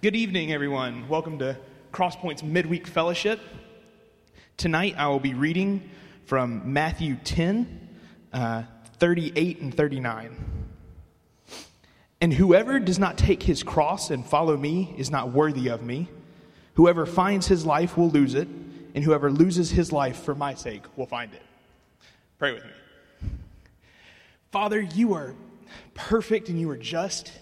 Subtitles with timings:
[0.00, 1.08] Good evening, everyone.
[1.08, 1.58] Welcome to
[1.90, 3.40] Crosspoint's Midweek Fellowship.
[4.56, 5.90] Tonight I will be reading
[6.24, 7.88] from Matthew 10,
[8.32, 8.62] uh,
[8.98, 10.36] 38 and 39.
[12.20, 16.08] And whoever does not take his cross and follow me is not worthy of me.
[16.74, 18.46] Whoever finds his life will lose it,
[18.94, 21.42] and whoever loses his life for my sake will find it.
[22.38, 22.70] Pray with me.
[24.52, 25.34] Father, you are
[25.94, 27.32] perfect and you are just.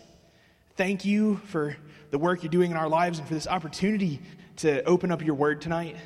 [0.74, 1.76] Thank you for
[2.10, 4.20] the work you're doing in our lives and for this opportunity
[4.56, 5.96] to open up your word tonight.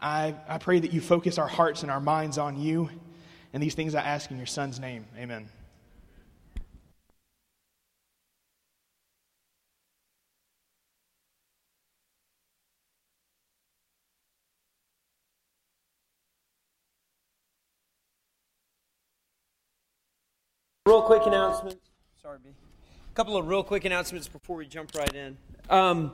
[0.00, 2.90] I, I pray that you focus our hearts and our minds on you.
[3.52, 5.06] And these things I ask in your son's name.
[5.18, 5.48] Amen.
[20.86, 21.90] Real quick announcements.
[22.22, 22.50] Sorry, B.
[23.16, 25.38] Couple of real quick announcements before we jump right in.
[25.70, 26.12] Um,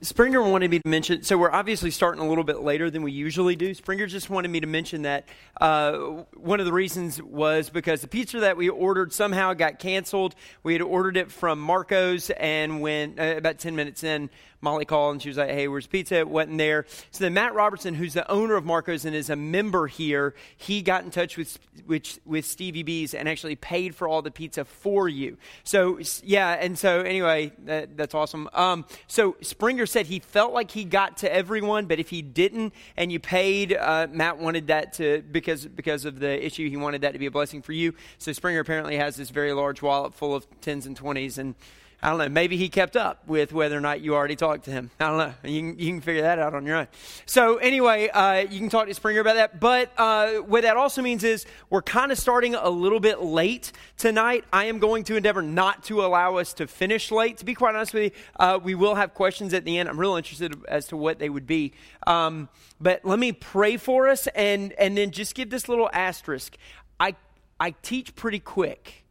[0.00, 3.12] Springer wanted me to mention, so we're obviously starting a little bit later than we
[3.12, 3.74] usually do.
[3.74, 5.28] Springer just wanted me to mention that
[5.60, 5.92] uh,
[6.32, 10.34] one of the reasons was because the pizza that we ordered somehow got canceled.
[10.62, 14.30] We had ordered it from Marco's, and when uh, about 10 minutes in,
[14.60, 16.16] Molly called and she was like, hey, where's pizza?
[16.16, 16.84] It wasn't there.
[17.10, 20.82] So then Matt Robertson, who's the owner of Marco's and is a member here, he
[20.82, 24.64] got in touch with, with, with Stevie B's and actually paid for all the pizza
[24.64, 25.36] for you.
[25.62, 28.48] So, yeah, and so anyway, that, that's awesome.
[28.52, 32.74] Um, so Springer said he felt like he got to everyone, but if he didn't
[32.96, 37.02] and you paid, uh, Matt wanted that to, because, because of the issue, he wanted
[37.02, 37.94] that to be a blessing for you.
[38.18, 41.54] So Springer apparently has this very large wallet full of tens and twenties and
[42.00, 42.28] I don't know.
[42.28, 44.92] Maybe he kept up with whether or not you already talked to him.
[45.00, 45.34] I don't know.
[45.42, 46.86] You can, you can figure that out on your own.
[47.26, 49.58] So, anyway, uh, you can talk to Springer about that.
[49.58, 53.72] But uh, what that also means is we're kind of starting a little bit late
[53.96, 54.44] tonight.
[54.52, 57.38] I am going to endeavor not to allow us to finish late.
[57.38, 59.88] To be quite honest with you, uh, we will have questions at the end.
[59.88, 61.72] I'm real interested as to what they would be.
[62.06, 62.48] Um,
[62.80, 66.56] but let me pray for us and, and then just give this little asterisk.
[67.00, 67.16] I,
[67.58, 69.04] I teach pretty quick.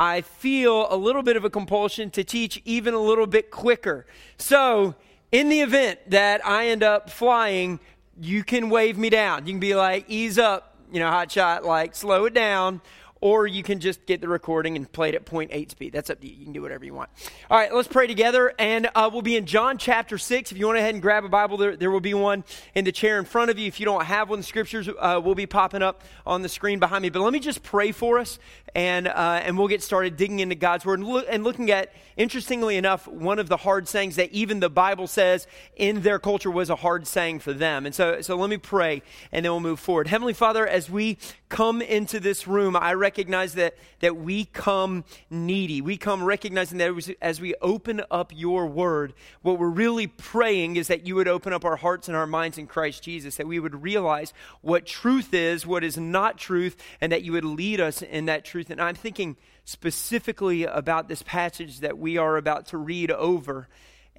[0.00, 4.06] I feel a little bit of a compulsion to teach even a little bit quicker.
[4.38, 4.94] So,
[5.30, 7.78] in the event that I end up flying,
[8.18, 9.46] you can wave me down.
[9.46, 12.80] You can be like, ease up, you know, hot shot, like slow it down
[13.20, 15.92] or you can just get the recording and play it at 0.8 speed.
[15.92, 16.34] That's up to you.
[16.34, 17.10] You can do whatever you want.
[17.50, 18.52] All right, let's pray together.
[18.58, 20.52] And uh, we'll be in John chapter 6.
[20.52, 22.44] If you want to head and grab a Bible, there, there will be one
[22.74, 23.66] in the chair in front of you.
[23.66, 26.78] If you don't have one, the scriptures uh, will be popping up on the screen
[26.78, 27.10] behind me.
[27.10, 28.38] But let me just pray for us,
[28.74, 31.92] and, uh, and we'll get started digging into God's Word and, look, and looking at,
[32.16, 36.50] interestingly enough, one of the hard sayings that even the Bible says in their culture
[36.50, 37.84] was a hard saying for them.
[37.84, 40.08] And so, so let me pray, and then we'll move forward.
[40.08, 41.18] Heavenly Father, as we
[41.50, 45.82] come into this room, I recognize that, that we come needy.
[45.82, 49.12] We come recognizing that as we open up your word,
[49.42, 52.56] what we're really praying is that you would open up our hearts and our minds
[52.56, 57.12] in Christ Jesus, that we would realize what truth is, what is not truth, and
[57.12, 58.70] that you would lead us in that truth.
[58.70, 63.68] And I'm thinking specifically about this passage that we are about to read over.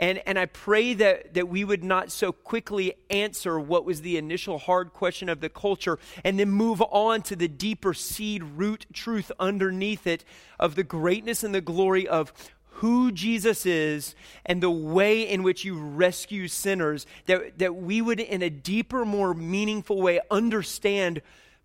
[0.02, 4.18] And, and I pray that, that we would not so quickly answer what was the
[4.18, 8.88] initial hard question of the culture and then move on to the deeper seed root
[8.92, 10.26] truth underneath it
[10.60, 12.34] of the greatness and the glory of
[12.76, 18.20] who Jesus is and the way in which you rescue sinners, that, that we would,
[18.20, 21.22] in a deeper, more meaningful way, understand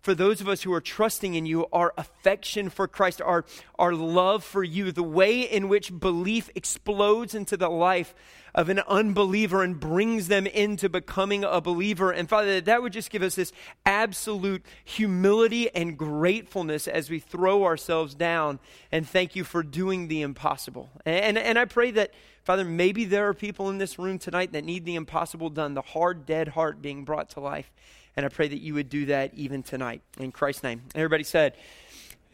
[0.07, 3.43] for those of us who are trusting in you, our affection for Christ, our,
[3.77, 8.15] our love for you, the way in which belief explodes into the life
[8.55, 12.11] of an unbeliever and brings them into becoming a believer.
[12.11, 13.51] And Father, that would just give us this
[13.85, 18.61] absolute humility and gratefulness as we throw ourselves down
[18.93, 20.89] and thank you for doing the impossible.
[21.05, 22.13] And, and I pray that,
[22.45, 25.81] Father, maybe there are people in this room tonight that need the impossible done, the
[25.81, 27.69] hard, dead heart being brought to life.
[28.17, 30.01] And I pray that you would do that even tonight.
[30.19, 30.81] In Christ's name.
[30.95, 31.53] Everybody said,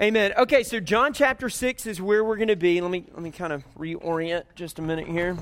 [0.01, 0.33] Amen.
[0.38, 2.81] Okay, so John chapter 6 is where we're going to be.
[2.81, 5.38] Let me, let me kind of reorient just a minute here.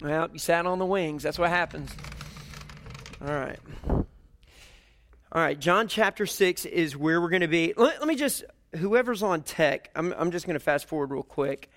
[0.00, 1.22] Well, you sat on the wings.
[1.22, 1.90] That's what happens.
[3.20, 3.58] All right.
[3.86, 7.74] All right, John chapter 6 is where we're going to be.
[7.76, 8.44] Let, let, me just,
[8.76, 11.70] whoever's on tech, I'm, I'm just going to fast forward real quick.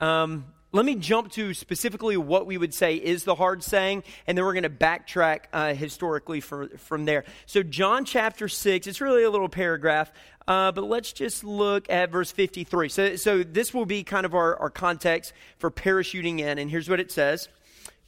[0.00, 4.38] Um, let me jump to specifically what we would say is the hard saying, and
[4.38, 7.24] then we're going to backtrack uh, historically for, from there.
[7.46, 10.12] So, John chapter 6, it's really a little paragraph,
[10.46, 12.88] uh, but let's just look at verse 53.
[12.88, 16.88] So, so this will be kind of our, our context for parachuting in, and here's
[16.88, 17.48] what it says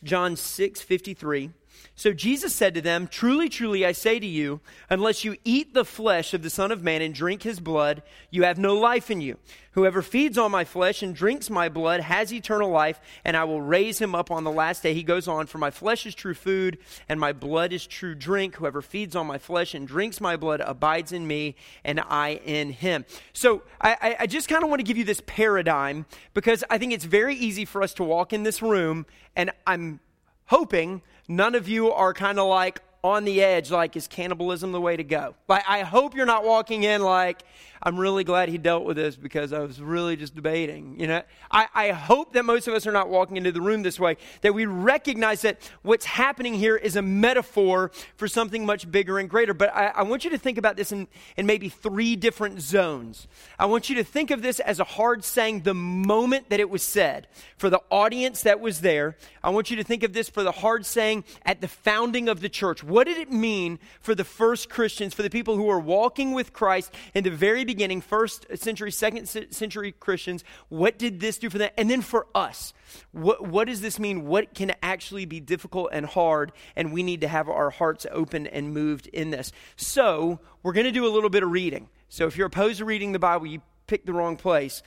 [0.04, 1.50] John 6 53.
[1.94, 5.84] So Jesus said to them, Truly, truly, I say to you, unless you eat the
[5.84, 9.20] flesh of the Son of Man and drink his blood, you have no life in
[9.20, 9.38] you.
[9.72, 13.62] Whoever feeds on my flesh and drinks my blood has eternal life, and I will
[13.62, 14.94] raise him up on the last day.
[14.94, 18.56] He goes on, For my flesh is true food, and my blood is true drink.
[18.56, 22.70] Whoever feeds on my flesh and drinks my blood abides in me, and I in
[22.70, 23.06] him.
[23.32, 26.92] So I, I just kind of want to give you this paradigm because I think
[26.92, 29.06] it's very easy for us to walk in this room,
[29.36, 30.00] and I'm
[30.46, 34.80] hoping none of you are kind of like on the edge, like, is cannibalism the
[34.80, 35.34] way to go?
[35.48, 37.42] Like, I hope you're not walking in like,
[37.84, 41.00] I'm really glad he dealt with this because I was really just debating.
[41.00, 43.82] You know, I, I hope that most of us are not walking into the room
[43.82, 48.88] this way, that we recognize that what's happening here is a metaphor for something much
[48.90, 49.52] bigger and greater.
[49.52, 53.26] But I, I want you to think about this in, in maybe three different zones.
[53.58, 56.70] I want you to think of this as a hard saying the moment that it
[56.70, 57.26] was said.
[57.56, 60.52] For the audience that was there, I want you to think of this for the
[60.52, 62.84] hard saying at the founding of the church.
[62.84, 66.52] What did it mean for the first Christians, for the people who were walking with
[66.52, 71.58] Christ in the very beginning, first century, second century Christians, what did this do for
[71.58, 71.70] them?
[71.76, 72.72] And then for us,
[73.12, 74.26] what, what does this mean?
[74.26, 76.52] What can actually be difficult and hard?
[76.76, 79.52] And we need to have our hearts open and moved in this.
[79.76, 81.88] So, we're going to do a little bit of reading.
[82.08, 84.82] So, if you're opposed to reading the Bible, you picked the wrong place.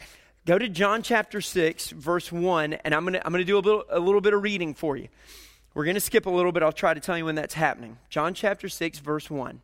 [0.45, 3.57] Go to John chapter 6, verse 1, and I'm going to, I'm going to do
[3.57, 5.07] a little, a little bit of reading for you.
[5.73, 6.63] We're going to skip a little bit.
[6.63, 7.97] I'll try to tell you when that's happening.
[8.09, 9.61] John chapter 6, verse 1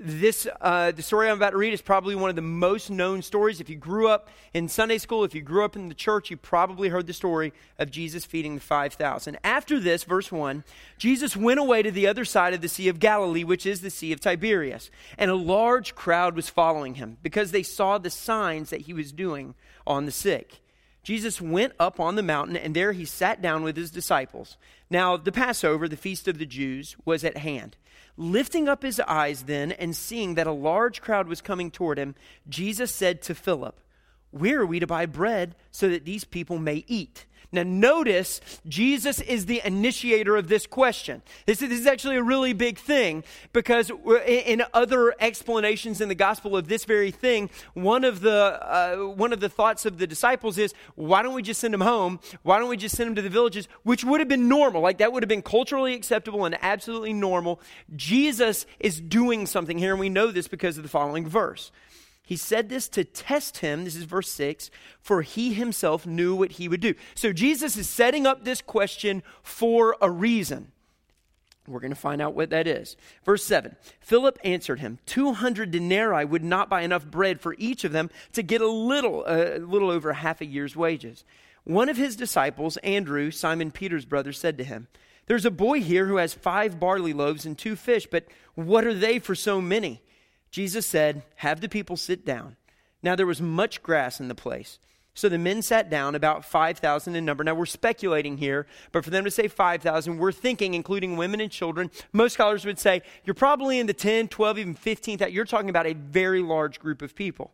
[0.00, 3.20] this uh, the story i'm about to read is probably one of the most known
[3.20, 3.60] stories.
[3.60, 6.38] If you grew up in sunday school if you grew up in the church you
[6.38, 10.64] probably heard the story of jesus feeding the 5000 after this verse 1
[10.96, 13.90] jesus went away to the other side of the sea of galilee which is the
[13.90, 18.70] sea of tiberias and a large crowd was following him because they saw the signs
[18.70, 19.54] that he was doing
[19.86, 20.60] on the sick
[21.02, 24.56] jesus went up on the mountain and there he sat down with his disciples
[24.88, 27.76] now the passover the feast of the jews was at hand
[28.16, 32.14] Lifting up his eyes then and seeing that a large crowd was coming toward him,
[32.48, 33.80] Jesus said to Philip,
[34.30, 37.24] Where are we to buy bread so that these people may eat?
[37.52, 41.22] Now, notice Jesus is the initiator of this question.
[41.46, 43.90] This is, actually a really big thing because
[44.26, 49.32] in other explanations in the gospel of this very thing, one of the uh, one
[49.32, 52.20] of the thoughts of the disciples is, why don't we just send them home?
[52.42, 53.66] Why don't we just send them to the villages?
[53.82, 57.60] Which would have been normal, like that would have been culturally acceptable and absolutely normal.
[57.96, 61.72] Jesus is doing something here, and we know this because of the following verse.
[62.30, 63.82] He said this to test him.
[63.82, 66.94] This is verse 6 for he himself knew what he would do.
[67.16, 70.70] So Jesus is setting up this question for a reason.
[71.66, 72.96] We're going to find out what that is.
[73.24, 77.90] Verse 7 Philip answered him, 200 denarii would not buy enough bread for each of
[77.90, 81.24] them to get a little, a little over half a year's wages.
[81.64, 84.86] One of his disciples, Andrew, Simon Peter's brother, said to him,
[85.26, 88.94] There's a boy here who has five barley loaves and two fish, but what are
[88.94, 90.00] they for so many?
[90.50, 92.56] Jesus said, Have the people sit down.
[93.02, 94.78] Now there was much grass in the place.
[95.14, 97.42] So the men sat down, about 5,000 in number.
[97.42, 101.50] Now we're speculating here, but for them to say 5,000, we're thinking, including women and
[101.50, 101.90] children.
[102.12, 105.34] Most scholars would say you're probably in the 10, 12, even 15,000.
[105.34, 107.52] You're talking about a very large group of people.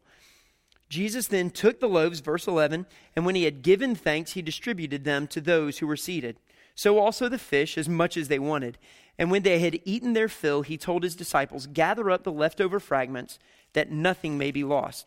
[0.89, 5.05] Jesus then took the loaves, verse 11, and when he had given thanks, he distributed
[5.05, 6.37] them to those who were seated.
[6.77, 8.79] So also the fish, as much as they wanted.
[9.19, 12.79] And when they had eaten their fill, he told his disciples, Gather up the leftover
[12.79, 13.39] fragments,
[13.73, 15.07] that nothing may be lost.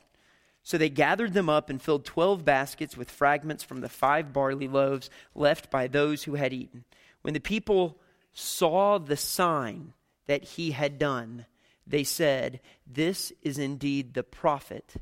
[0.64, 4.68] So they gathered them up and filled twelve baskets with fragments from the five barley
[4.68, 6.84] loaves left by those who had eaten.
[7.22, 8.00] When the people
[8.34, 9.94] saw the sign
[10.28, 11.46] that he had done,
[11.88, 14.96] they said, This is indeed the prophet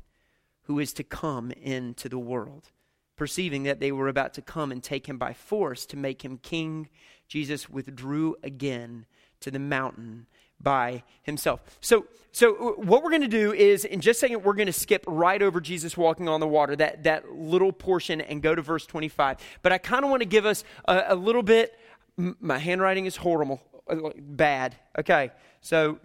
[0.62, 2.70] who is to come into the world.
[3.16, 6.38] Perceiving that they were about to come and take him by force to make him
[6.38, 6.88] king,
[7.28, 9.06] Jesus withdrew again
[9.40, 10.26] to the mountain
[10.60, 11.60] by himself.
[11.80, 14.72] So, so what we're going to do is, in just a second, we're going to
[14.72, 18.62] skip right over Jesus walking on the water, that, that little portion, and go to
[18.62, 19.38] verse 25.
[19.62, 21.78] But I kind of want to give us a, a little bit.
[22.16, 24.76] My handwriting is horrible, uh, bad.
[24.98, 25.30] Okay,
[25.60, 26.00] so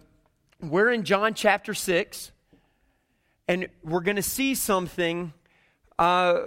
[0.60, 2.30] we're in John chapter 6,
[3.48, 5.32] and we're going to see something
[5.98, 6.40] uh,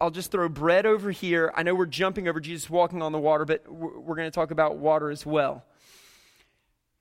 [0.00, 1.52] I'll just throw bread over here.
[1.54, 4.34] I know we're jumping over Jesus walking on the water, but we're, we're going to
[4.34, 5.64] talk about water as well.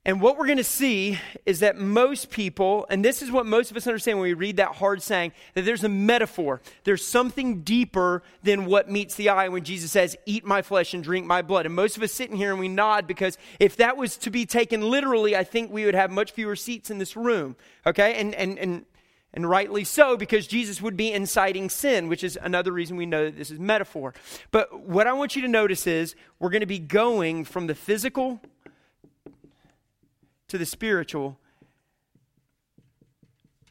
[0.04, 3.70] And what we're going to see is that most people, and this is what most
[3.70, 6.60] of us understand when we read that hard saying, that there's a metaphor.
[6.86, 11.04] There's something deeper than what meets the eye when Jesus says, Eat my flesh and
[11.04, 11.68] drink my blood.
[11.68, 14.48] And most of us sitting here and we nod because if that was to be
[14.48, 17.56] taken literally, I think we would have much fewer seats in this room.
[17.86, 18.16] Okay?
[18.16, 18.86] And, and, and
[19.34, 23.26] And rightly so, because Jesus would be inciting sin, which is another reason we know
[23.26, 24.14] that this is metaphor.
[24.52, 27.76] But what I want you to notice is we're going to be going from the
[27.76, 28.42] physical
[30.50, 31.38] to the spiritual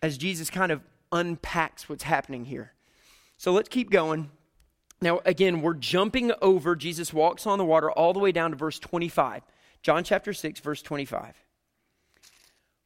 [0.03, 0.81] as Jesus kind of
[1.13, 2.73] unpacks what's happening here.
[3.37, 4.31] So let's keep going.
[5.03, 6.75] Now, again, we're jumping over.
[6.75, 9.43] Jesus walks on the water all the way down to verse 25.
[9.83, 11.35] John chapter 6, verse 25.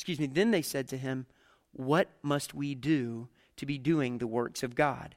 [0.00, 1.26] excuse me, then they said to him,
[1.72, 5.14] What must we do to be doing the works of God?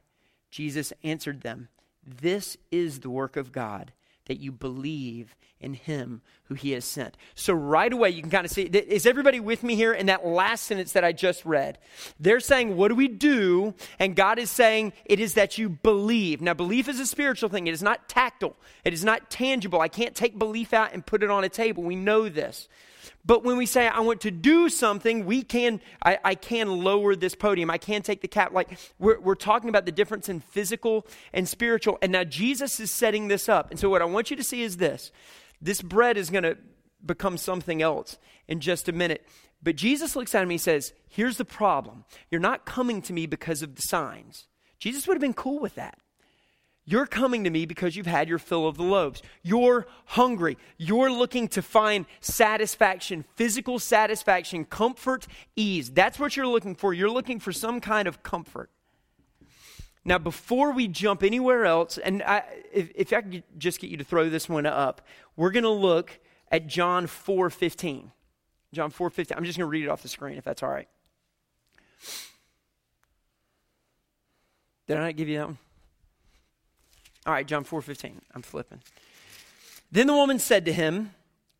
[0.52, 1.70] Jesus answered them,
[2.06, 3.94] This is the work of God
[4.26, 7.16] that you believe in him who he has sent.
[7.34, 10.26] So, right away, you can kind of see is everybody with me here in that
[10.26, 11.78] last sentence that I just read?
[12.20, 13.74] They're saying, What do we do?
[14.00, 16.42] And God is saying, It is that you believe.
[16.42, 19.80] Now, belief is a spiritual thing, it is not tactile, it is not tangible.
[19.80, 21.84] I can't take belief out and put it on a table.
[21.84, 22.68] We know this.
[23.26, 27.16] But when we say, I want to do something, we can, I, I can lower
[27.16, 27.70] this podium.
[27.70, 28.52] I can take the cap.
[28.52, 31.98] Like, we're, we're talking about the difference in physical and spiritual.
[32.02, 33.72] And now Jesus is setting this up.
[33.72, 35.12] And so, what I want you to see is this
[35.62, 36.58] this bread is going to
[37.06, 38.18] become something else
[38.48, 39.26] in just a minute.
[39.62, 42.04] But Jesus looks at him and he says, Here's the problem.
[42.30, 44.48] You're not coming to me because of the signs.
[44.78, 45.98] Jesus would have been cool with that.
[46.86, 49.22] You're coming to me because you've had your fill of the loaves.
[49.42, 50.58] You're hungry.
[50.78, 55.26] You're looking to find satisfaction, physical satisfaction, comfort,
[55.56, 55.92] ease.
[55.92, 56.94] That's what you're looking for.
[56.94, 58.70] You're looking for some kind of comfort.
[60.04, 63.96] Now, before we jump anywhere else, and I, if, if I could just get you
[63.98, 65.02] to throw this one up,
[65.38, 66.20] we're going to look
[66.52, 68.12] at John 4 15.
[68.74, 69.38] John 4 15.
[69.38, 70.90] I'm just going to read it off the screen if that's all right.
[74.88, 75.58] Did I not give you that one?
[77.26, 78.22] All right, John 4:15.
[78.34, 78.82] I'm flipping.
[79.92, 81.12] Then the woman said to him,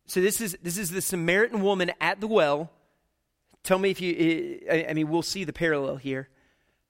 [0.06, 2.70] so this is this is the Samaritan woman at the well.
[3.62, 6.28] Tell me if you eh, I mean we'll see the parallel here.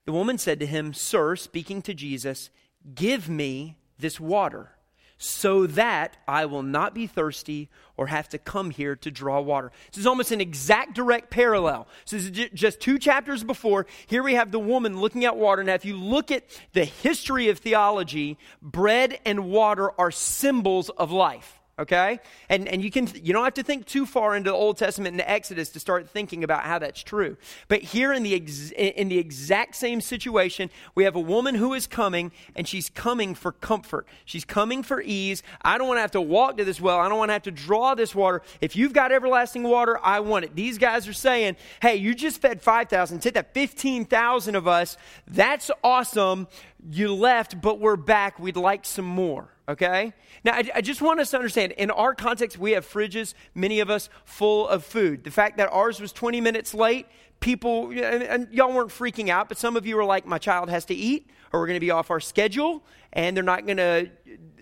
[0.05, 2.49] The woman said to him, "Sir, speaking to Jesus,
[2.93, 4.74] give me this water."
[5.17, 9.71] So that I will not be thirsty or have to come here to draw water.
[9.91, 11.87] This is almost an exact direct parallel.
[12.03, 13.85] So this is just two chapters before.
[14.07, 15.63] Here we have the woman looking at water.
[15.63, 16.43] Now, if you look at
[16.73, 22.19] the history of theology, bread and water are symbols of life okay?
[22.49, 25.13] And and you can you don't have to think too far into the old testament
[25.13, 27.37] and the exodus to start thinking about how that's true.
[27.67, 31.73] But here in the ex, in the exact same situation we have a woman who
[31.73, 34.07] is coming and she's coming for comfort.
[34.23, 35.43] She's coming for ease.
[35.61, 36.99] I don't want to have to walk to this well.
[36.99, 38.41] I don't want to have to draw this water.
[38.61, 40.55] If you've got everlasting water i want it.
[40.55, 44.97] These guys are saying hey you just fed 5000 take that 15000 of us.
[45.27, 46.47] That's awesome.
[46.89, 48.39] You left but we're back.
[48.39, 50.13] We'd like some more okay?
[50.43, 53.79] Now, I, I, just want us to understand in our context, we have fridges, many
[53.79, 55.23] of us, full of food.
[55.23, 57.07] The fact that ours was 20 minutes late,
[57.39, 60.69] people, and, and y'all weren't freaking out, but some of you were like, my child
[60.69, 63.77] has to eat, or we're going to be off our schedule, and they're not going
[63.77, 64.09] to,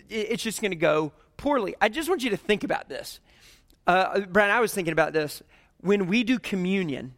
[0.08, 1.74] it's just going to go poorly.
[1.80, 3.20] I just want you to think about this.
[3.86, 5.42] Uh, Brian, I was thinking about this.
[5.80, 7.14] When we do communion,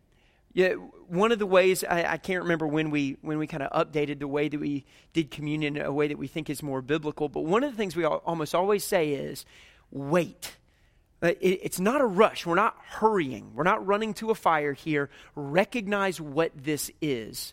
[0.57, 3.71] yeah, one of the ways I, I, can't remember when we when we kind of
[3.73, 6.81] updated the way that we did communion in a way that we think is more
[6.81, 7.29] biblical.
[7.29, 9.45] But one of the things we all, almost always say is,
[9.91, 10.57] wait.
[11.23, 12.47] Uh, it, it's not a rush.
[12.47, 13.53] We're not hurrying.
[13.55, 15.11] We're not running to a fire here.
[15.35, 17.53] Recognize what this is.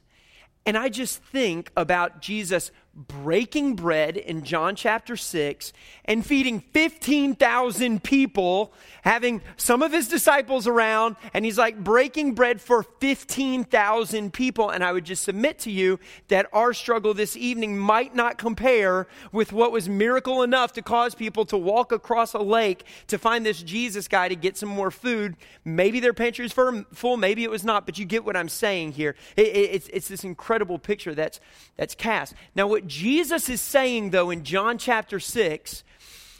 [0.66, 5.74] And I just think about Jesus breaking bread in John chapter 6
[6.06, 8.72] and feeding 15,000 people,
[9.02, 14.70] having some of his disciples around, and he's like breaking bread for 15,000 people.
[14.70, 19.08] And I would just submit to you that our struggle this evening might not compare
[19.32, 23.44] with what was miracle enough to cause people to walk across a lake to find
[23.44, 25.36] this Jesus guy to get some more food.
[25.66, 28.92] Maybe their pantry is full, maybe it was not, but you get what I'm saying
[28.92, 29.16] here.
[29.36, 31.40] It, it, it's, it's this incredible picture that's,
[31.76, 32.36] that's cast.
[32.56, 35.84] Now, what Jesus is saying, though, in John chapter 6,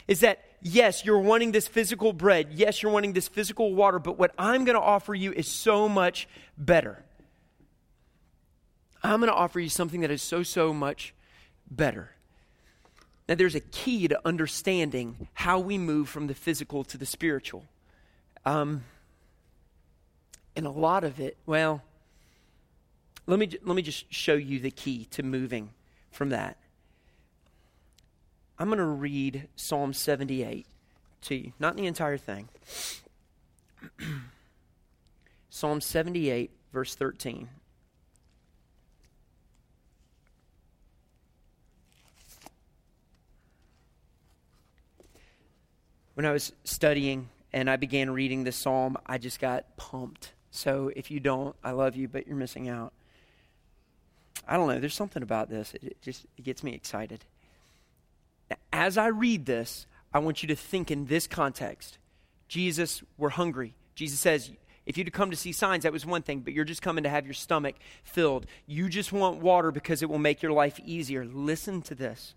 [0.08, 2.48] is that yes, you're wanting this physical bread.
[2.52, 5.88] Yes, you're wanting this physical water, but what I'm going to offer you is so
[5.88, 7.04] much better.
[9.02, 11.14] I'm going to offer you something that is so, so much
[11.70, 12.10] better.
[13.28, 17.64] Now, there's a key to understanding how we move from the physical to the spiritual.
[18.46, 18.84] Um,
[20.56, 21.82] and a lot of it, well,
[23.26, 25.70] Let me, let me just show you the key to moving
[26.14, 26.56] from that.
[28.58, 30.66] I'm going to read Psalm 78
[31.22, 32.48] to you, not the entire thing.
[35.50, 37.48] Psalm 78, verse 13.
[46.14, 50.32] When I was studying and I began reading this psalm, I just got pumped.
[50.52, 52.92] So if you don't, I love you, but you're missing out.
[54.46, 54.78] I don't know.
[54.78, 55.74] There's something about this.
[55.74, 57.24] It just it gets me excited.
[58.72, 61.98] As I read this, I want you to think in this context.
[62.48, 63.74] Jesus, we're hungry.
[63.94, 64.50] Jesus says,
[64.86, 67.10] if you'd come to see signs, that was one thing, but you're just coming to
[67.10, 68.46] have your stomach filled.
[68.66, 71.24] You just want water because it will make your life easier.
[71.24, 72.34] Listen to this.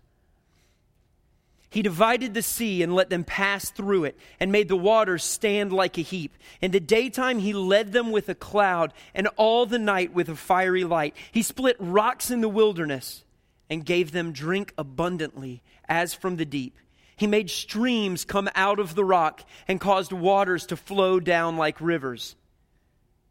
[1.70, 5.72] He divided the sea and let them pass through it, and made the waters stand
[5.72, 6.34] like a heap.
[6.62, 10.36] In the daytime, he led them with a cloud, and all the night with a
[10.36, 11.14] fiery light.
[11.30, 13.24] He split rocks in the wilderness
[13.68, 16.78] and gave them drink abundantly, as from the deep.
[17.16, 21.80] He made streams come out of the rock and caused waters to flow down like
[21.80, 22.36] rivers.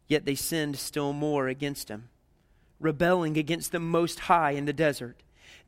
[0.06, 2.08] Yet they sinned still more against him,
[2.78, 5.16] rebelling against the Most High in the desert.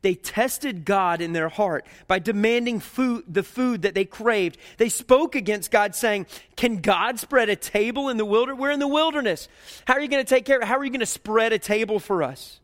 [0.01, 4.57] They tested God in their heart by demanding food, the food that they craved.
[4.77, 8.59] They spoke against God, saying, Can God spread a table in the wilderness?
[8.59, 9.47] We're in the wilderness.
[9.85, 11.59] How are you going to take care of How are you going to spread a
[11.59, 12.59] table for us?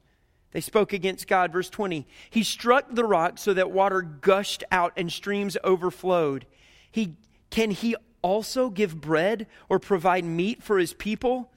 [0.51, 1.51] They spoke against God.
[1.51, 6.48] Verse 20 He struck the rock so that water gushed out and streams overflowed.
[6.89, 7.17] He,
[7.51, 11.51] can He also give bread or provide meat for His people?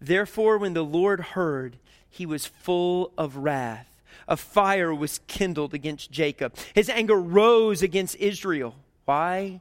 [0.00, 1.78] Therefore, when the Lord heard,
[2.08, 3.91] He was full of wrath
[4.28, 6.54] a fire was kindled against Jacob.
[6.74, 8.74] His anger rose against Israel.
[9.04, 9.60] Why?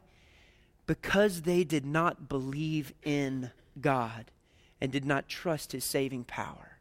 [0.86, 4.32] Because they did not believe in God
[4.80, 6.78] and did not trust his saving power.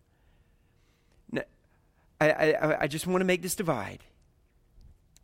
[1.31, 1.43] Now,
[2.21, 4.01] I, I, I just want to make this divide.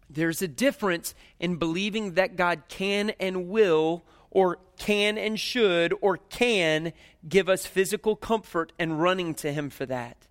[0.08, 6.18] There's a difference in believing that God can and will, or can and should, or
[6.18, 6.92] can
[7.28, 10.28] give us physical comfort and running to Him for that.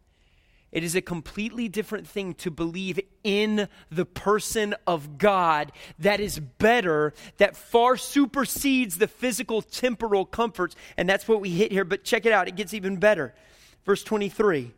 [0.76, 6.38] It is a completely different thing to believe in the person of God that is
[6.38, 10.76] better, that far supersedes the physical, temporal comforts.
[10.98, 11.86] And that's what we hit here.
[11.86, 13.34] But check it out, it gets even better.
[13.86, 14.74] Verse 23.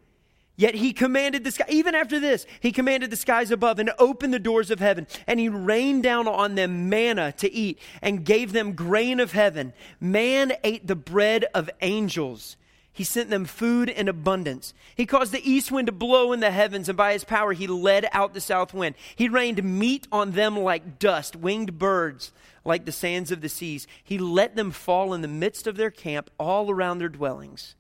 [0.56, 4.36] Yet he commanded the sky, even after this, he commanded the skies above and opened
[4.36, 5.08] the doors of heaven.
[5.26, 9.74] And he rained down on them manna to eat and gave them grain of heaven.
[10.00, 12.56] Man ate the bread of angels.
[12.98, 14.74] He sent them food in abundance.
[14.96, 17.68] He caused the east wind to blow in the heavens, and by his power he
[17.68, 18.96] led out the south wind.
[19.16, 22.32] He rained meat on them like dust, winged birds
[22.66, 23.86] like the sands of the seas.
[24.04, 27.76] He let them fall in the midst of their camp, all around their dwellings.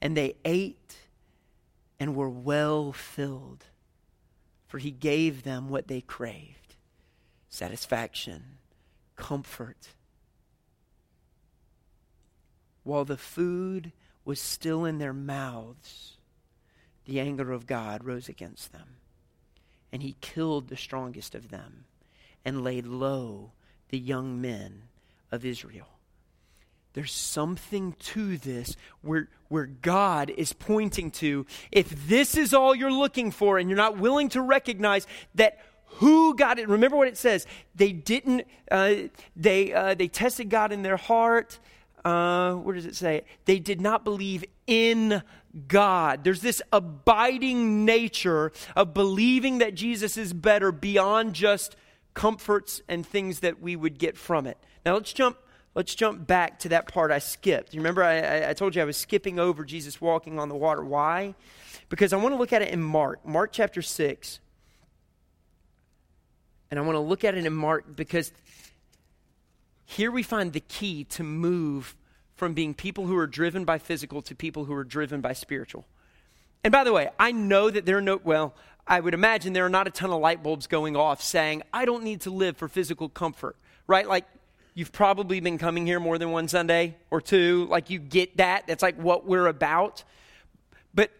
[0.00, 1.00] And they ate
[2.00, 3.66] and were well filled,
[4.66, 6.76] for he gave them what they craved
[7.50, 8.56] satisfaction,
[9.16, 9.88] comfort.
[12.84, 13.92] While the food
[14.26, 16.16] was still in their mouths,
[17.06, 18.96] the anger of God rose against them.
[19.92, 21.84] And he killed the strongest of them
[22.44, 23.52] and laid low
[23.88, 24.82] the young men
[25.30, 25.86] of Israel.
[26.92, 31.46] There's something to this where, where God is pointing to.
[31.70, 36.34] If this is all you're looking for and you're not willing to recognize that who
[36.34, 37.46] got it, remember what it says.
[37.74, 38.94] They didn't, uh,
[39.36, 41.60] they, uh, they tested God in their heart
[42.06, 43.24] uh, where does it say?
[43.46, 45.22] They did not believe in
[45.66, 46.22] God.
[46.22, 51.74] There's this abiding nature of believing that Jesus is better beyond just
[52.14, 54.56] comforts and things that we would get from it.
[54.84, 55.36] Now let's jump.
[55.74, 57.74] Let's jump back to that part I skipped.
[57.74, 60.84] You remember I, I told you I was skipping over Jesus walking on the water.
[60.84, 61.34] Why?
[61.88, 64.38] Because I want to look at it in Mark, Mark chapter 6.
[66.70, 68.32] And I want to look at it in Mark because
[69.86, 71.94] here we find the key to move
[72.34, 75.86] from being people who are driven by physical to people who are driven by spiritual.
[76.62, 78.54] And by the way, I know that there are no, well,
[78.86, 81.84] I would imagine there are not a ton of light bulbs going off saying, I
[81.84, 84.06] don't need to live for physical comfort, right?
[84.06, 84.26] Like,
[84.74, 87.66] you've probably been coming here more than one Sunday or two.
[87.70, 88.66] Like, you get that.
[88.66, 90.02] That's like what we're about.
[90.92, 91.10] But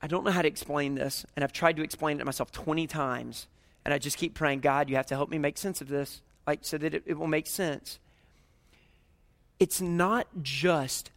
[0.00, 2.86] I don't know how to explain this, and I've tried to explain it myself 20
[2.86, 3.46] times.
[3.84, 6.22] And I just keep praying, God, you have to help me make sense of this
[6.46, 7.98] like so that it, it will make sense.
[9.58, 11.10] It's not just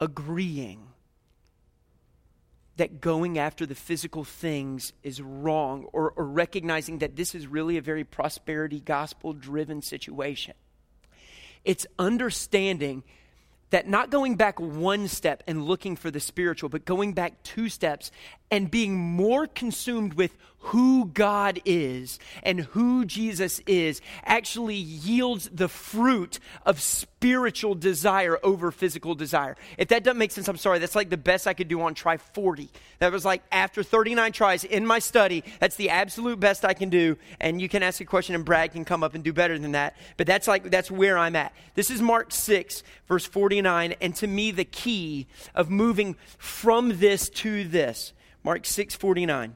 [0.00, 0.88] agreeing
[2.76, 7.78] that going after the physical things is wrong or, or recognizing that this is really
[7.78, 10.54] a very prosperity gospel driven situation.
[11.64, 13.02] It's understanding
[13.70, 17.68] that not going back one step and looking for the spiritual, but going back two
[17.68, 18.10] steps
[18.50, 25.68] and being more consumed with who God is and who Jesus is actually yields the
[25.68, 29.56] fruit of spiritual desire over physical desire.
[29.78, 30.80] If that doesn't make sense, I'm sorry.
[30.80, 32.68] That's like the best I could do on try 40.
[32.98, 36.88] That was like after 39 tries in my study, that's the absolute best I can
[36.88, 37.16] do.
[37.40, 39.72] And you can ask a question and Brad can come up and do better than
[39.72, 39.96] that.
[40.16, 41.52] But that's like, that's where I'm at.
[41.74, 43.94] This is Mark 6, verse 49.
[44.00, 48.12] And to me, the key of moving from this to this.
[48.42, 49.54] Mark 6 49.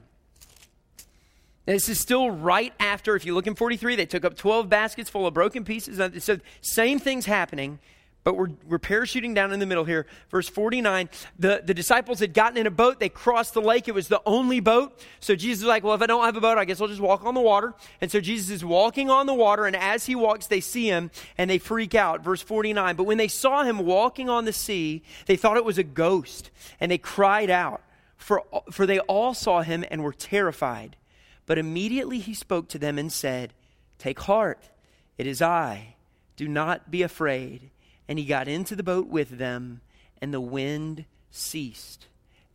[1.71, 5.09] This is still right after, if you look in 43, they took up 12 baskets
[5.09, 6.01] full of broken pieces.
[6.01, 7.79] Uh, so, same thing's happening,
[8.25, 10.05] but we're, we're parachuting down in the middle here.
[10.29, 12.99] Verse 49 the, the disciples had gotten in a boat.
[12.99, 13.87] They crossed the lake.
[13.87, 14.99] It was the only boat.
[15.21, 16.99] So Jesus is like, Well, if I don't have a boat, I guess I'll just
[16.99, 17.73] walk on the water.
[18.01, 21.09] And so Jesus is walking on the water, and as he walks, they see him
[21.37, 22.21] and they freak out.
[22.21, 25.77] Verse 49 But when they saw him walking on the sea, they thought it was
[25.77, 27.81] a ghost, and they cried out
[28.17, 30.97] for, for they all saw him and were terrified.
[31.45, 33.53] But immediately he spoke to them and said,
[33.97, 34.69] Take heart,
[35.17, 35.95] it is I.
[36.35, 37.71] Do not be afraid.
[38.07, 39.81] And he got into the boat with them,
[40.21, 42.07] and the wind ceased,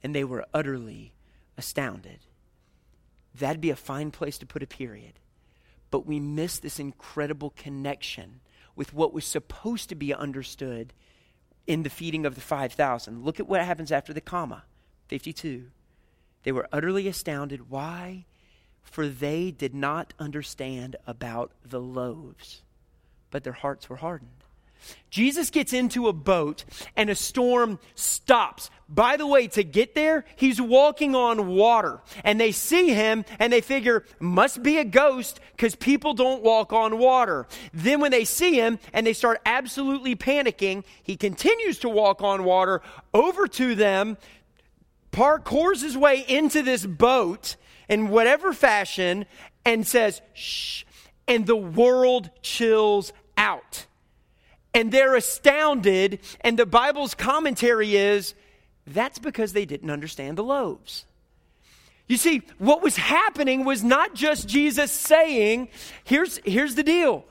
[0.03, 1.15] and they were utterly
[1.57, 2.19] astounded.
[3.35, 5.15] That'd be a fine place to put a period.
[5.91, 8.41] But we miss this incredible connection
[8.75, 10.93] with what was supposed to be understood
[11.67, 13.25] in the feeding of the 5,000.
[13.25, 14.65] Look at what happens after the comma.
[15.09, 15.67] 52.
[16.43, 17.71] They were utterly astounded.
[17.71, 18.27] Why?
[18.87, 22.63] For they did not understand about the loaves,
[23.31, 24.31] but their hearts were hardened.
[25.11, 26.65] Jesus gets into a boat
[26.97, 28.71] and a storm stops.
[28.89, 32.01] By the way, to get there, he's walking on water.
[32.23, 36.73] And they see him and they figure, must be a ghost because people don't walk
[36.73, 37.47] on water.
[37.73, 42.45] Then when they see him and they start absolutely panicking, he continues to walk on
[42.45, 44.17] water over to them
[45.11, 47.57] parkours his way into this boat
[47.89, 49.27] in whatever fashion
[49.65, 50.85] and says, shh,
[51.29, 53.87] and the world chills out.
[54.75, 58.35] And they're astounded, and the Bible's commentary is
[58.87, 61.07] that's because they didn't understand the loaves.
[62.09, 65.69] You see, what was happening was not just Jesus saying,
[66.05, 67.25] here's, here's the deal.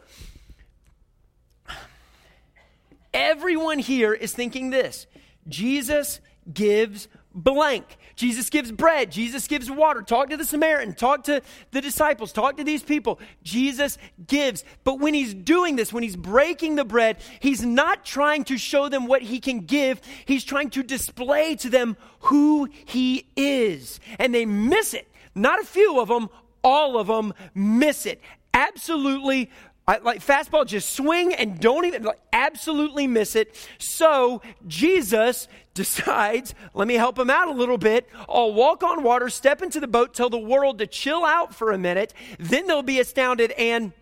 [3.13, 5.07] Everyone here is thinking this
[5.47, 6.19] Jesus
[6.51, 7.97] gives blank.
[8.15, 9.11] Jesus gives bread.
[9.11, 10.01] Jesus gives water.
[10.01, 10.93] Talk to the Samaritan.
[10.95, 12.31] Talk to the disciples.
[12.31, 13.19] Talk to these people.
[13.43, 14.63] Jesus gives.
[14.83, 18.87] But when he's doing this, when he's breaking the bread, he's not trying to show
[18.89, 20.01] them what he can give.
[20.23, 23.99] He's trying to display to them who he is.
[24.17, 25.07] And they miss it.
[25.35, 26.29] Not a few of them,
[26.63, 28.21] all of them miss it.
[28.53, 29.51] Absolutely
[29.87, 33.55] I, like fastball, just swing and don't even like, absolutely miss it.
[33.77, 38.09] So Jesus decides, let me help him out a little bit.
[38.27, 41.71] I'll walk on water, step into the boat, tell the world to chill out for
[41.71, 42.13] a minute.
[42.39, 43.93] Then they'll be astounded and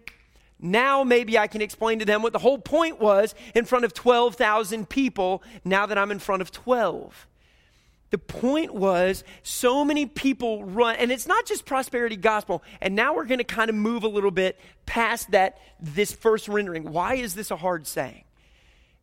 [0.60, 3.93] now maybe I can explain to them what the whole point was in front of
[3.93, 7.28] 12,000 people now that I'm in front of 12.
[8.13, 12.62] The point was so many people run, and it's not just prosperity gospel.
[12.80, 16.47] And now we're going to kind of move a little bit past that, this first
[16.47, 16.91] rendering.
[16.91, 18.26] Why is this a hard saying?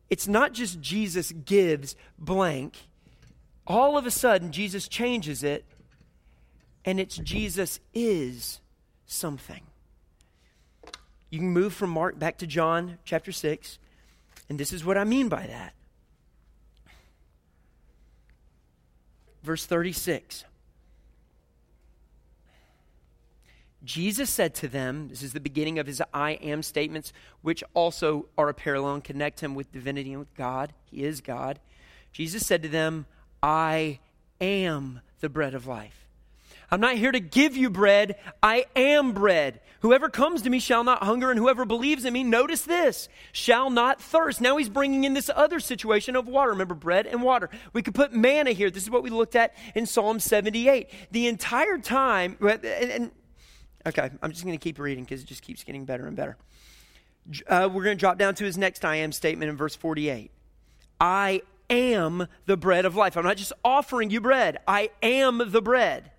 [0.09, 2.77] It's not just Jesus gives blank.
[3.67, 5.65] All of a sudden, Jesus changes it,
[6.85, 8.61] and it's Jesus is
[9.05, 9.63] something.
[11.29, 13.77] You can move from Mark back to John chapter 6,
[14.47, 15.73] and this is what I mean by that.
[19.43, 20.45] Verse 36.
[23.83, 28.27] Jesus said to them, this is the beginning of his I am statements, which also
[28.37, 30.73] are a parallel and connect him with divinity and with God.
[30.85, 31.59] He is God.
[32.11, 33.07] Jesus said to them,
[33.41, 33.99] I
[34.39, 36.00] am the bread of life.
[36.71, 38.15] I'm not here to give you bread.
[38.41, 39.59] I am bread.
[39.81, 43.69] Whoever comes to me shall not hunger, and whoever believes in me, notice this, shall
[43.69, 44.39] not thirst.
[44.39, 46.51] Now he's bringing in this other situation of water.
[46.51, 47.49] Remember, bread and water.
[47.73, 48.69] We could put manna here.
[48.69, 50.89] This is what we looked at in Psalm 78.
[51.11, 53.11] The entire time, and, and
[53.85, 56.37] okay, I'm just going to keep reading because it just keeps getting better and better.
[57.47, 60.31] Uh, we're going to drop down to his next I am statement in verse 48.
[61.01, 63.17] I am the bread of life.
[63.17, 66.11] I'm not just offering you bread, I am the bread.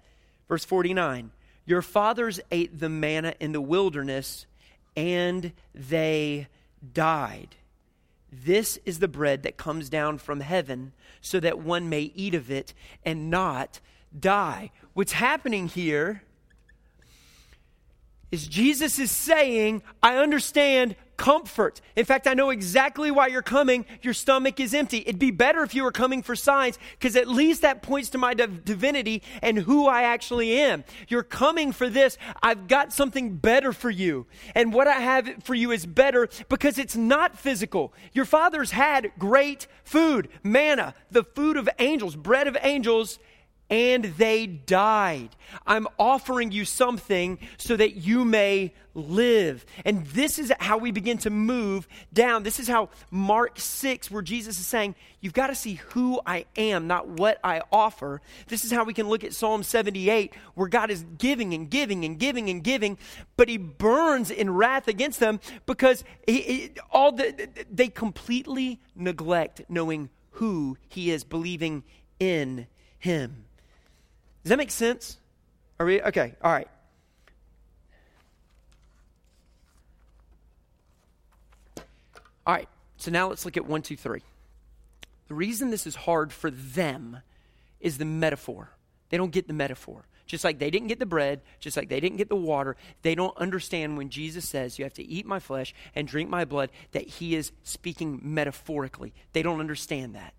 [0.48, 1.30] Verse 49
[1.64, 4.46] Your fathers ate the manna in the wilderness,
[4.96, 6.48] and they
[6.92, 7.56] died.
[8.32, 12.50] This is the bread that comes down from heaven, so that one may eat of
[12.50, 12.72] it
[13.04, 13.80] and not
[14.18, 14.70] die.
[14.94, 16.22] What's happening here
[18.30, 21.80] is Jesus is saying, I understand comfort.
[21.96, 23.84] In fact, I know exactly why you're coming.
[24.02, 24.98] Your stomach is empty.
[24.98, 28.18] It'd be better if you were coming for signs because at least that points to
[28.18, 30.84] my div- divinity and who I actually am.
[31.08, 32.18] You're coming for this.
[32.42, 34.26] I've got something better for you.
[34.54, 37.92] And what I have for you is better because it's not physical.
[38.12, 43.18] Your fathers had great food, manna, the food of angels, bread of angels
[43.72, 45.30] and they died.
[45.66, 49.64] I'm offering you something so that you may live.
[49.86, 52.42] And this is how we begin to move down.
[52.42, 56.44] This is how Mark 6, where Jesus is saying, You've got to see who I
[56.54, 58.20] am, not what I offer.
[58.48, 62.04] This is how we can look at Psalm 78, where God is giving and giving
[62.04, 62.98] and giving and giving,
[63.38, 69.62] but he burns in wrath against them because he, he, all the, they completely neglect
[69.70, 71.84] knowing who he is, believing
[72.20, 72.66] in
[72.98, 73.46] him.
[74.42, 75.18] Does that make sense?
[75.78, 76.34] Are we okay?
[76.42, 76.68] All right.
[82.46, 82.68] All right.
[82.96, 84.22] So now let's look at one, two, three.
[85.28, 87.18] The reason this is hard for them
[87.80, 88.70] is the metaphor.
[89.10, 90.04] They don't get the metaphor.
[90.26, 93.14] Just like they didn't get the bread, just like they didn't get the water, they
[93.14, 96.70] don't understand when Jesus says, You have to eat my flesh and drink my blood,
[96.92, 99.12] that he is speaking metaphorically.
[99.32, 100.34] They don't understand that.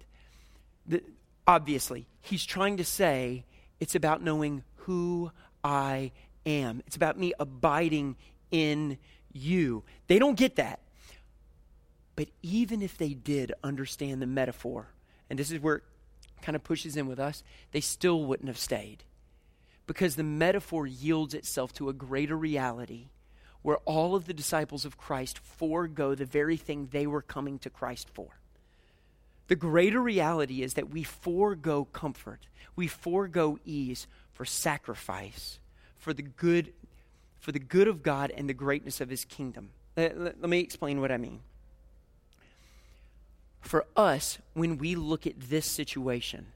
[0.88, 1.04] The,
[1.46, 3.44] obviously, he's trying to say,
[3.84, 5.30] it's about knowing who
[5.62, 6.14] I
[6.46, 6.82] am.
[6.88, 8.16] It's about me abiding
[8.50, 8.98] in
[9.34, 9.84] you.
[10.08, 10.80] They don't get that.
[12.16, 14.88] But even if they did understand the metaphor,
[15.30, 15.84] and this is where it
[16.42, 17.44] kind of pushes in with us,
[17.74, 19.04] they still wouldn't have stayed.
[19.86, 23.10] Because the metaphor yields itself to a greater reality
[23.64, 27.70] where all of the disciples of Christ forego the very thing they were coming to
[27.70, 28.40] Christ for.
[29.54, 35.60] The greater reality is that we forego comfort, we forego ease for sacrifice,
[36.00, 36.74] for the good,
[37.40, 39.70] for the good of God and the greatness of His kingdom.
[39.96, 41.42] Let, let, let me explain what I mean.
[43.62, 46.48] For us, when we look at this situation,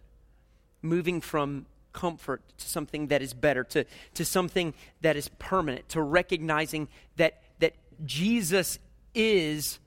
[0.81, 6.01] moving from comfort to something that is better, to, to something that is permanent, to
[6.01, 7.75] recognizing that, that
[8.07, 8.79] Jesus
[9.13, 9.77] is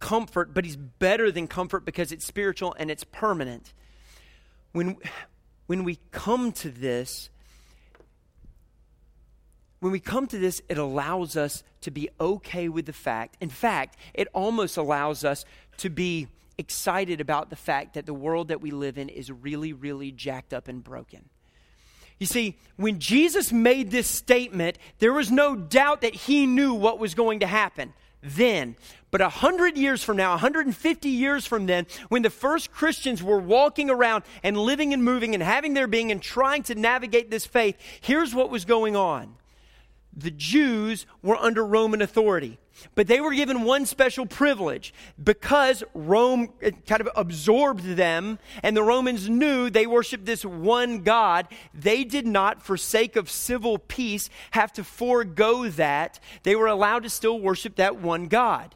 [0.00, 3.72] comfort, but he's better than comfort because it's spiritual and it's permanent.
[4.72, 4.96] When,
[5.66, 7.30] when we come to this,
[9.80, 13.36] when we come to this, it allows us to be okay with the fact.
[13.40, 15.44] In fact, it almost allows us
[15.78, 19.72] to be excited about the fact that the world that we live in is really,
[19.72, 21.28] really jacked up and broken.
[22.18, 26.98] You see, when Jesus made this statement, there was no doubt that he knew what
[26.98, 28.76] was going to happen then.
[29.10, 33.90] But 100 years from now, 150 years from then, when the first Christians were walking
[33.90, 37.76] around and living and moving and having their being and trying to navigate this faith,
[38.00, 39.34] here's what was going on.
[40.16, 42.58] The Jews were under Roman authority.
[42.94, 46.52] But they were given one special privilege because Rome
[46.86, 51.46] kind of absorbed them and the Romans knew they worshiped this one God.
[51.74, 56.20] They did not, for sake of civil peace, have to forego that.
[56.42, 58.74] They were allowed to still worship that one God.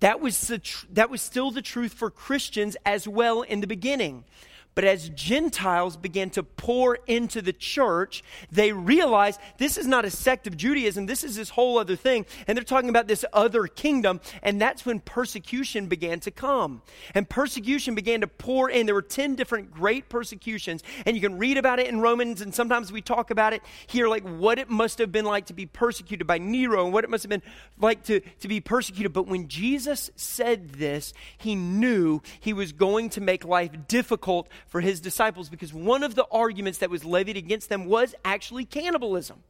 [0.00, 3.66] That was, the tr- that was still the truth for Christians as well in the
[3.66, 4.24] beginning.
[4.74, 10.10] But as Gentiles began to pour into the church, they realized this is not a
[10.10, 12.24] sect of Judaism, this is this whole other thing.
[12.46, 14.20] And they're talking about this other kingdom.
[14.42, 16.82] And that's when persecution began to come.
[17.14, 18.86] And persecution began to pour in.
[18.86, 20.82] There were 10 different great persecutions.
[21.04, 24.08] And you can read about it in Romans, and sometimes we talk about it here,
[24.08, 27.10] like what it must have been like to be persecuted by Nero and what it
[27.10, 27.42] must have been
[27.78, 29.12] like to, to be persecuted.
[29.12, 34.80] But when Jesus said this, he knew he was going to make life difficult for
[34.80, 39.42] his disciples because one of the arguments that was levied against them was actually cannibalism.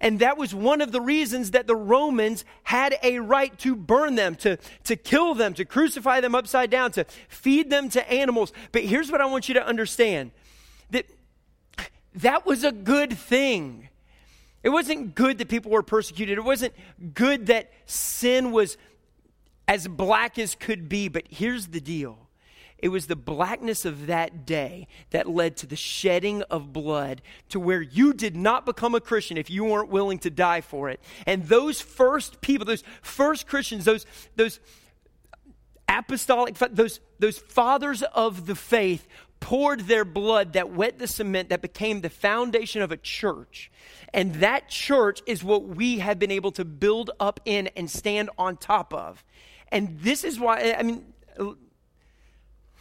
[0.00, 4.16] And that was one of the reasons that the Romans had a right to burn
[4.16, 8.52] them, to, to kill them, to crucify them upside down, to feed them to animals.
[8.72, 10.32] But here's what I want you to understand
[10.90, 11.06] that
[12.16, 13.88] that was a good thing.
[14.64, 16.36] It wasn't good that people were persecuted.
[16.36, 16.74] It wasn't
[17.14, 18.76] good that sin was
[19.68, 21.06] as black as could be.
[21.06, 22.18] But here's the deal
[22.82, 27.60] it was the blackness of that day that led to the shedding of blood to
[27.60, 31.00] where you did not become a Christian if you weren't willing to die for it.
[31.24, 34.58] And those first people, those first Christians, those, those
[35.88, 39.06] apostolic, those, those fathers of the faith
[39.38, 43.70] poured their blood that wet the cement that became the foundation of a church.
[44.12, 48.30] And that church is what we have been able to build up in and stand
[48.38, 49.24] on top of.
[49.70, 51.12] And this is why, I mean,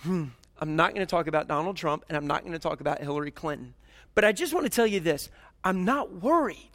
[0.02, 0.26] hmm,
[0.60, 3.00] I'm not going to talk about Donald Trump and I'm not going to talk about
[3.02, 3.74] Hillary Clinton.
[4.14, 5.30] But I just want to tell you this
[5.64, 6.72] I'm not worried.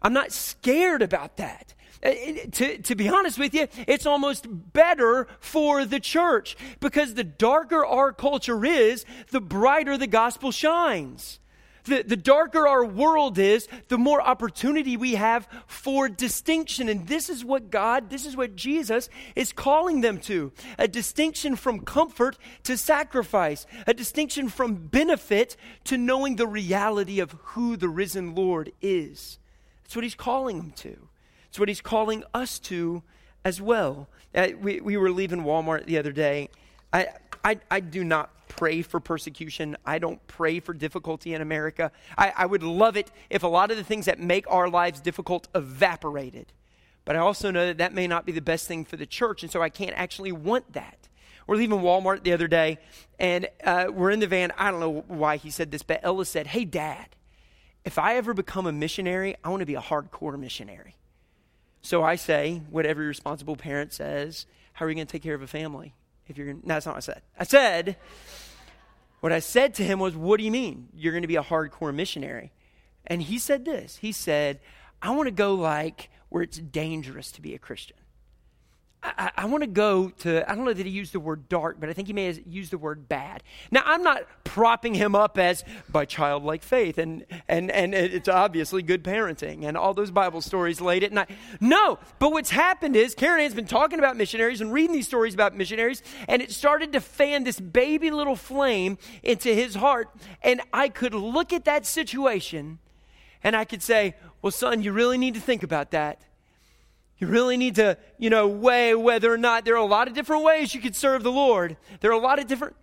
[0.00, 2.12] I'm not scared about that Uh,
[2.52, 7.84] to, to be honest with you, it's almost better for the church because the darker
[7.84, 11.40] our culture is, the brighter the gospel shines.
[11.84, 16.88] The, the darker our world is, the more opportunity we have for distinction.
[16.88, 21.56] And this is what God, this is what Jesus is calling them to a distinction
[21.56, 27.88] from comfort to sacrifice, a distinction from benefit to knowing the reality of who the
[27.88, 29.38] risen Lord is.
[29.84, 31.08] That's what he's calling them to.
[31.48, 33.02] It's what he's calling us to
[33.44, 34.08] as well.
[34.34, 36.50] Uh, we, we were leaving Walmart the other day.
[36.92, 37.08] I,
[37.44, 39.76] I, I do not pray for persecution.
[39.84, 41.92] I don't pray for difficulty in America.
[42.16, 45.00] I, I would love it if a lot of the things that make our lives
[45.00, 46.52] difficult evaporated.
[47.04, 49.42] But I also know that that may not be the best thing for the church,
[49.42, 51.08] and so I can't actually want that.
[51.46, 52.78] We're leaving Walmart the other day,
[53.18, 54.52] and uh, we're in the van.
[54.58, 57.16] I don't know why he said this, but Ella said, Hey, Dad,
[57.84, 60.96] if I ever become a missionary, I want to be a hardcore missionary.
[61.80, 65.34] So I say, what every responsible parent says, How are you going to take care
[65.34, 65.94] of a family?
[66.28, 67.22] If you're no, that's not what I said.
[67.38, 67.96] I said,
[69.20, 70.88] what I said to him was, what do you mean?
[70.94, 72.52] You're going to be a hardcore missionary?
[73.06, 73.96] And he said this.
[73.96, 74.60] He said,
[75.02, 77.96] I want to go like where it's dangerous to be a Christian.
[79.00, 81.76] I, I want to go to, I don't know that he used the word dark,
[81.78, 83.44] but I think he may have used the word bad.
[83.70, 88.82] Now, I'm not propping him up as by childlike faith, and, and, and it's obviously
[88.82, 91.30] good parenting and all those Bible stories late at night.
[91.60, 95.32] No, but what's happened is Karen has been talking about missionaries and reading these stories
[95.32, 100.08] about missionaries, and it started to fan this baby little flame into his heart.
[100.42, 102.78] And I could look at that situation
[103.44, 106.20] and I could say, Well, son, you really need to think about that
[107.18, 110.14] you really need to, you know, weigh whether or not there are a lot of
[110.14, 111.76] different ways you could serve the Lord.
[112.00, 112.76] There are a lot of different.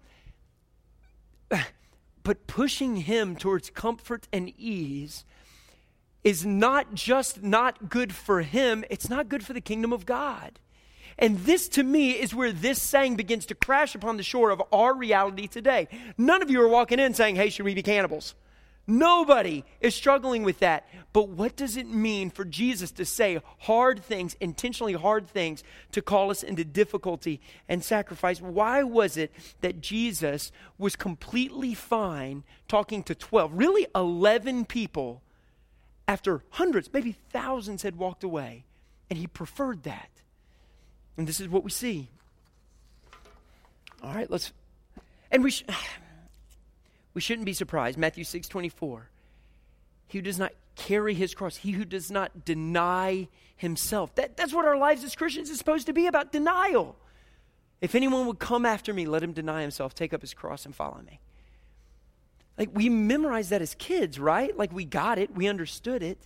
[2.24, 5.26] But pushing him towards comfort and ease
[6.24, 10.60] is not just not good for him, it's not good for the kingdom of God.
[11.20, 14.62] And this, to me, is where this saying begins to crash upon the shore of
[14.72, 15.88] our reality today.
[16.18, 18.34] None of you are walking in saying, hey, should we be cannibals?
[18.88, 20.88] Nobody is struggling with that.
[21.12, 26.02] But what does it mean for Jesus to say hard things, intentionally hard things, to
[26.02, 28.40] call us into difficulty and sacrifice?
[28.40, 35.24] Why was it that Jesus was completely fine talking to 12, really 11 people,
[36.08, 38.66] after hundreds, maybe thousands had walked away?
[39.10, 40.10] And he preferred that.
[41.18, 42.10] And this is what we see.
[44.04, 44.52] All right, let's.
[45.32, 45.74] And we should.
[47.16, 47.98] We shouldn't be surprised.
[47.98, 49.10] Matthew 6 24.
[50.08, 54.14] He who does not carry his cross, he who does not deny himself.
[54.16, 56.96] That, that's what our lives as Christians is supposed to be about denial.
[57.82, 60.76] If anyone would come after me, let him deny himself, take up his cross, and
[60.76, 61.20] follow me.
[62.58, 64.56] Like we memorized that as kids, right?
[64.56, 66.20] Like we got it, we understood it.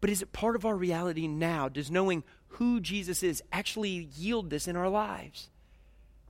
[0.00, 1.68] But is it part of our reality now?
[1.68, 5.48] Does knowing who Jesus is actually yield this in our lives?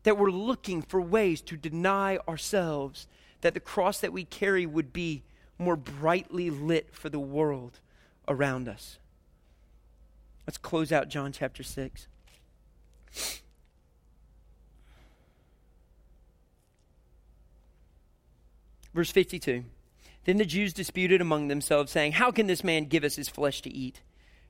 [0.04, 3.08] That we're looking for ways to deny ourselves
[3.44, 5.22] that the cross that we carry would be
[5.58, 7.78] more brightly lit for the world
[8.26, 8.98] around us.
[10.46, 12.06] Let's close out John chapter 6.
[18.94, 19.64] Verse 52.
[20.24, 23.60] Then the Jews disputed among themselves, saying, How can this man give us his flesh
[23.60, 24.00] to eat?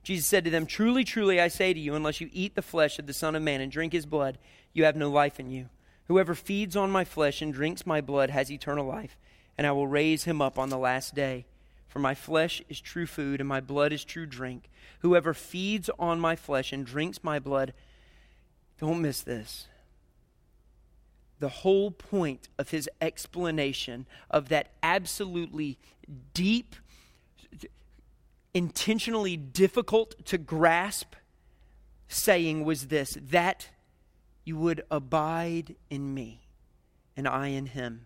[0.03, 2.97] Jesus said to them, Truly, truly, I say to you, unless you eat the flesh
[2.97, 4.37] of the Son of Man and drink his blood,
[4.71, 5.67] you have no life in you.
[6.07, 9.17] Whoever feeds on my flesh and drinks my blood has eternal life,
[9.57, 11.45] and I will raise him up on the last day.
[11.87, 14.69] For my flesh is true food, and my blood is true drink.
[14.99, 17.73] Whoever feeds on my flesh and drinks my blood,
[18.79, 19.67] don't miss this.
[21.39, 25.77] The whole point of his explanation of that absolutely
[26.33, 26.75] deep,
[28.53, 31.15] intentionally difficult to grasp
[32.07, 33.69] saying was this that
[34.45, 36.47] you would abide in me,
[37.17, 38.05] and I in him.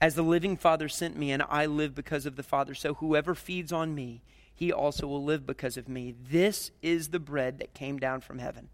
[0.00, 3.34] As the living Father sent me, and I live because of the Father, so whoever
[3.34, 4.22] feeds on me,
[4.54, 6.14] he also will live because of me.
[6.30, 8.68] This is the bread that came down from heaven.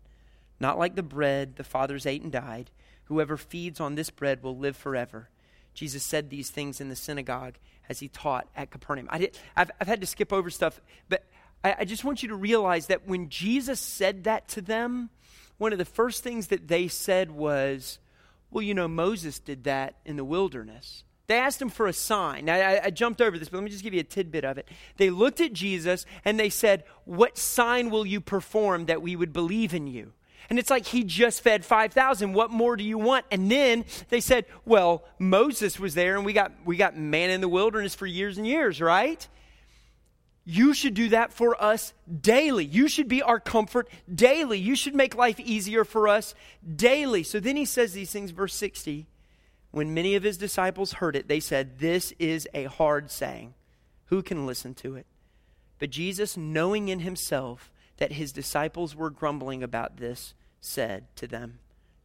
[0.58, 2.70] Not like the bread the fathers ate and died.
[3.04, 5.30] Whoever feeds on this bread will live forever.
[5.72, 7.54] Jesus said these things in the synagogue
[7.88, 9.08] as he taught at Capernaum.
[9.10, 11.24] I did, I've, I've had to skip over stuff, but
[11.64, 15.10] I, I just want you to realize that when Jesus said that to them,
[15.60, 17.98] one of the first things that they said was,
[18.50, 21.04] Well, you know, Moses did that in the wilderness.
[21.26, 22.48] They asked him for a sign.
[22.48, 24.66] I, I, jumped over this, but let me just give you a tidbit of it.
[24.96, 29.34] They looked at Jesus and they said, What sign will you perform that we would
[29.34, 30.14] believe in you?
[30.48, 32.32] And it's like he just fed 5,000.
[32.32, 33.26] What more do you want?
[33.30, 37.42] And then they said, Well, Moses was there and we got, we got manna in
[37.42, 39.28] the wilderness for years and years, right?
[40.50, 42.64] You should do that for us daily.
[42.64, 44.58] You should be our comfort daily.
[44.58, 46.34] You should make life easier for us
[46.76, 47.22] daily.
[47.22, 49.06] So then he says these things, verse 60.
[49.70, 53.54] When many of his disciples heard it, they said, This is a hard saying.
[54.06, 55.06] Who can listen to it?
[55.78, 61.60] But Jesus, knowing in himself that his disciples were grumbling about this, said to them,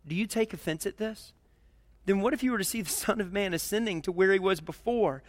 [0.07, 1.33] Do you take offense at this?
[2.05, 4.39] Then what if you were to see the Son of Man ascending to where he
[4.39, 5.23] was before?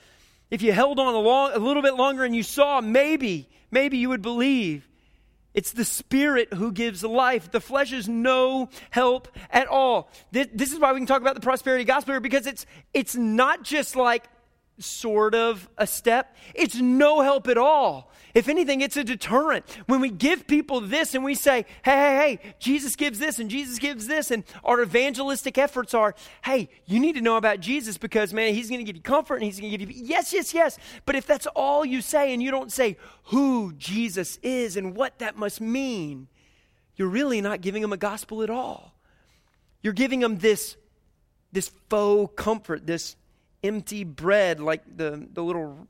[0.50, 3.98] If you held on a, long, a little bit longer and you saw, maybe, maybe
[3.98, 4.88] you would believe.
[5.54, 7.50] It's the Spirit who gives life.
[7.50, 10.10] The flesh is no help at all.
[10.30, 13.16] This, this, is why we can talk about the prosperity gospel here because it's, it's
[13.16, 14.28] not just like
[14.78, 18.12] sort of a step, it's no help at all.
[18.34, 19.64] If anything, it's a deterrent.
[19.86, 23.48] When we give people this and we say, hey, hey, hey, Jesus gives this and
[23.48, 26.14] Jesus gives this, and our evangelistic efforts are,
[26.44, 29.36] hey, you need to know about Jesus because, man, he's going to give you comfort
[29.36, 30.78] and he's going to give you, yes, yes, yes.
[31.06, 35.18] But if that's all you say and you don't say who Jesus is and what
[35.20, 36.28] that must mean,
[36.96, 38.92] you're really not giving them a gospel at all.
[39.82, 40.76] You're giving them this,
[41.52, 43.16] this faux comfort, this
[43.62, 45.88] empty bread, like the, the little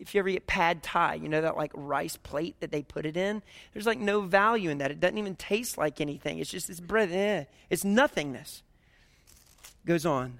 [0.00, 3.04] if you ever get pad thai, you know that like rice plate that they put
[3.04, 3.42] it in?
[3.72, 4.90] There's like no value in that.
[4.90, 6.38] It doesn't even taste like anything.
[6.38, 7.10] It's just this bread.
[7.10, 8.62] Eh, it's nothingness.
[9.84, 10.38] Goes on.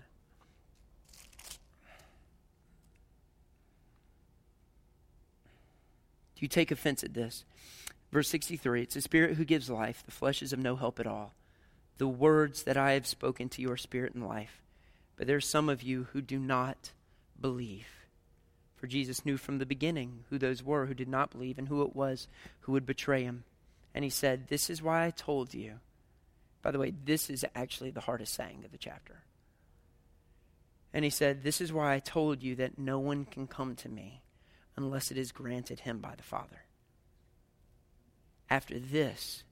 [6.37, 7.45] Do you take offense at this?
[8.12, 11.07] Verse 63 It's the Spirit who gives life, the flesh is of no help at
[11.07, 11.35] all.
[11.99, 14.62] The words that I have spoken to your spirit and life.
[15.19, 16.93] But there are some of you who do not
[17.39, 17.89] believe.
[18.77, 21.83] For Jesus knew from the beginning who those were who did not believe and who
[21.83, 22.29] it was
[22.61, 23.43] who would betray him.
[23.93, 25.81] And he said, This is why I told you.
[26.62, 29.25] By the way, this is actually the hardest saying of the chapter.
[30.95, 33.89] And he said, This is why I told you that no one can come to
[33.89, 34.23] me
[34.77, 36.62] unless it is granted him by the Father.
[38.49, 39.43] After this,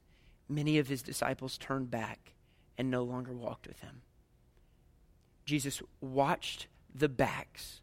[0.48, 2.34] many of his disciples turned back
[2.78, 4.02] and no longer walked with him.
[5.46, 7.80] Jesus watched the backs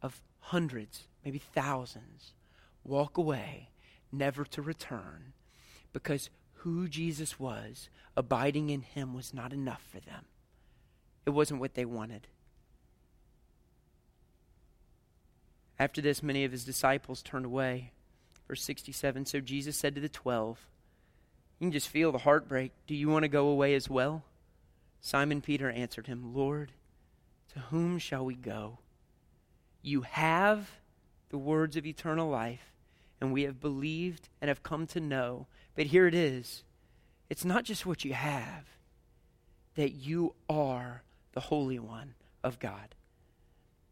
[0.00, 2.32] of hundreds, maybe thousands,
[2.84, 3.68] walk away,
[4.10, 5.34] never to return,
[5.92, 10.24] because who Jesus was, abiding in him, was not enough for them.
[11.26, 12.28] It wasn't what they wanted.
[15.78, 17.92] After this, many of his disciples turned away.
[18.48, 20.66] Verse 67 So Jesus said to the twelve,
[21.58, 22.72] You can just feel the heartbreak.
[22.86, 24.24] Do you want to go away as well?
[25.00, 26.72] Simon Peter answered him, Lord,
[27.52, 28.78] to whom shall we go?
[29.82, 30.70] You have
[31.28, 32.72] the words of eternal life,
[33.20, 35.46] and we have believed and have come to know.
[35.74, 36.64] But here it is
[37.28, 38.66] it's not just what you have,
[39.74, 42.94] that you are the Holy One of God.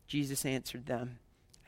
[0.07, 1.21] Jesus answered them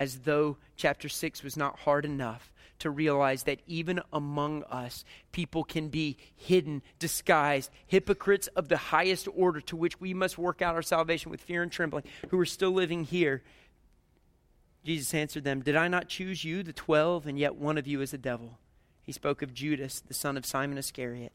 [0.02, 5.62] as though chapter 6 was not hard enough to realize that even among us, people
[5.62, 10.74] can be hidden, disguised, hypocrites of the highest order to which we must work out
[10.74, 13.44] our salvation with fear and trembling, who are still living here.
[14.84, 18.00] Jesus answered them, Did I not choose you, the twelve, and yet one of you
[18.00, 18.58] is a devil?
[19.04, 21.32] He spoke of Judas, the son of Simon Iscariot,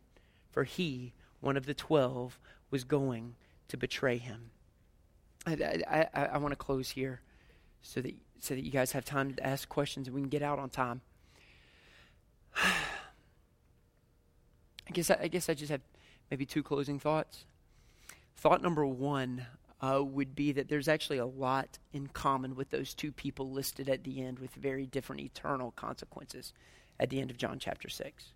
[0.51, 2.38] for he, one of the twelve,
[2.70, 3.36] was going
[3.70, 4.51] to betray him.
[5.45, 7.22] I, I, I, I want to close here
[7.82, 10.41] so that, so that you guys have time to ask questions and we can get
[10.41, 11.01] out on time.
[12.55, 12.71] I
[14.93, 15.82] guess I, I guess I just have
[16.32, 17.45] maybe two closing thoughts.
[18.36, 19.45] Thought number one
[19.82, 23.89] uh, would be that there's actually a lot in common with those two people listed
[23.89, 26.53] at the end with very different eternal consequences
[26.99, 28.32] at the end of John chapter 6.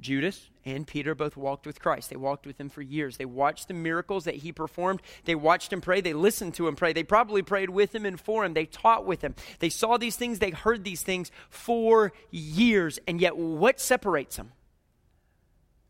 [0.00, 2.10] Judas and Peter both walked with Christ.
[2.10, 3.16] They walked with him for years.
[3.16, 5.00] They watched the miracles that he performed.
[5.24, 6.00] They watched him pray.
[6.00, 6.92] They listened to him pray.
[6.92, 8.54] They probably prayed with him and for him.
[8.54, 9.34] They taught with him.
[9.60, 10.38] They saw these things.
[10.38, 12.98] They heard these things for years.
[13.06, 14.52] And yet, what separates them?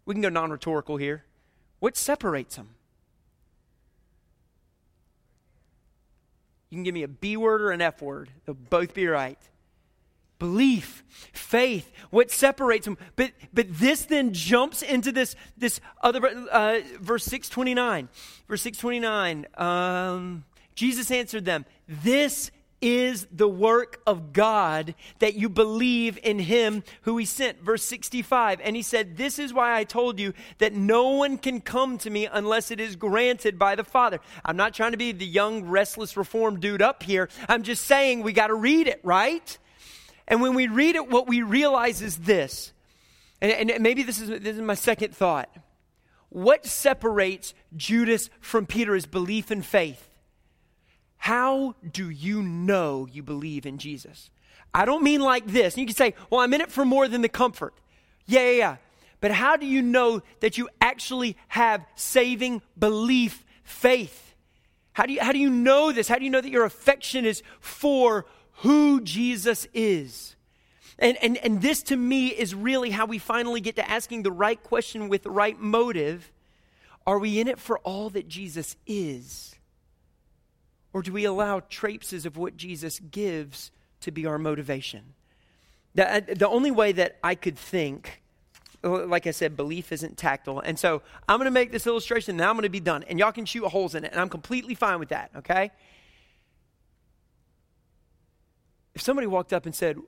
[0.05, 1.24] We can go non rhetorical here.
[1.80, 2.70] What separates them?
[6.70, 9.38] You can give me a B word or an F word, they'll both be right.
[10.39, 12.99] Belief, faith, what separates them.
[13.16, 18.09] But, but this then jumps into this, this other, uh, verse 629.
[18.49, 22.51] Verse 629, um, Jesus answered them, This
[22.85, 27.62] is the work of God that you believe in him who he sent.
[27.62, 28.61] Verse 65.
[28.62, 32.11] And he said, This is why I told you that no one can come to
[32.11, 34.20] me unless it is granted by the Father.
[34.45, 37.30] I'm not trying to be the young, restless, reformed dude up here.
[37.49, 39.59] I'm just saying we got to read it, right?
[40.27, 42.72] And when we read it, what we realize is this.
[43.41, 45.55] And, and maybe this is, this is my second thought.
[46.31, 50.09] What separates Judas from Peter is belief and faith.
[51.16, 54.31] How do you know you believe in Jesus?
[54.75, 55.75] I don't mean like this.
[55.75, 57.75] And you can say, well, I'm in it for more than the comfort.
[58.27, 58.77] Yeah, yeah, yeah.
[59.20, 64.35] But how do you know that you actually have saving belief, faith?
[64.93, 66.09] How do you, how do you know this?
[66.09, 68.27] How do you know that your affection is for
[68.59, 70.36] who Jesus is?
[70.98, 74.32] And, and, and this to me is really how we finally get to asking the
[74.32, 76.30] right question with the right motive.
[77.07, 79.57] Are we in it for all that Jesus is?
[80.92, 85.14] Or do we allow traces of what Jesus gives to be our motivation?
[85.96, 88.22] The, uh, the only way that I could think,
[88.84, 90.61] uh, like I said, belief isn't tactile.
[90.61, 93.02] And so I'm going to make this illustration, now I'm going to be done.
[93.05, 95.72] And y'all can shoot holes in it, and I'm completely fine with that, okay?
[98.95, 99.99] If somebody walked up and said,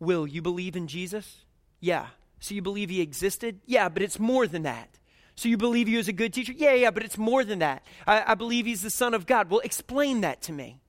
[0.00, 1.44] Will, you believe in Jesus?
[1.80, 2.06] Yeah.
[2.40, 3.60] So you believe he existed?
[3.66, 4.98] Yeah, but it's more than that.
[5.36, 6.52] So you believe he was a good teacher?
[6.52, 7.84] Yeah, yeah, but it's more than that.
[8.06, 9.48] I, I believe he's the Son of God.
[9.48, 10.80] Well, explain that to me.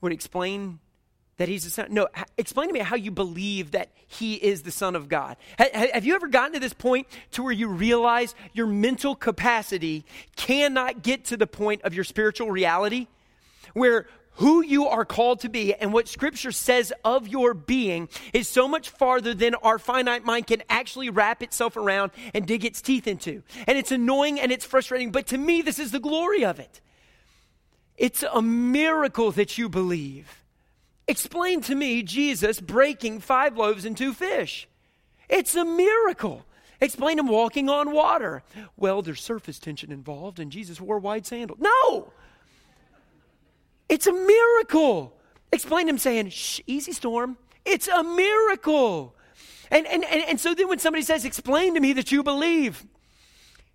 [0.00, 0.78] Would explain
[1.38, 1.86] that he's the Son?
[1.90, 5.36] No, explain to me how you believe that he is the Son of God.
[5.58, 10.04] have you ever gotten to this point to where you realize your mental capacity
[10.36, 13.08] cannot get to the point of your spiritual reality?
[13.72, 14.06] Where
[14.40, 18.66] who you are called to be and what scripture says of your being is so
[18.66, 23.06] much farther than our finite mind can actually wrap itself around and dig its teeth
[23.06, 23.42] into.
[23.66, 26.80] And it's annoying and it's frustrating, but to me, this is the glory of it.
[27.98, 30.42] It's a miracle that you believe.
[31.06, 34.66] Explain to me Jesus breaking five loaves and two fish.
[35.28, 36.46] It's a miracle.
[36.80, 38.42] Explain him walking on water.
[38.78, 41.60] Well, there's surface tension involved, and Jesus wore wide sandals.
[41.60, 42.14] No!
[43.90, 45.18] It's a miracle.
[45.52, 47.36] Explain him saying, Shh, easy storm.
[47.64, 49.16] It's a miracle.
[49.70, 52.86] And, and, and, and so then when somebody says, explain to me that you believe,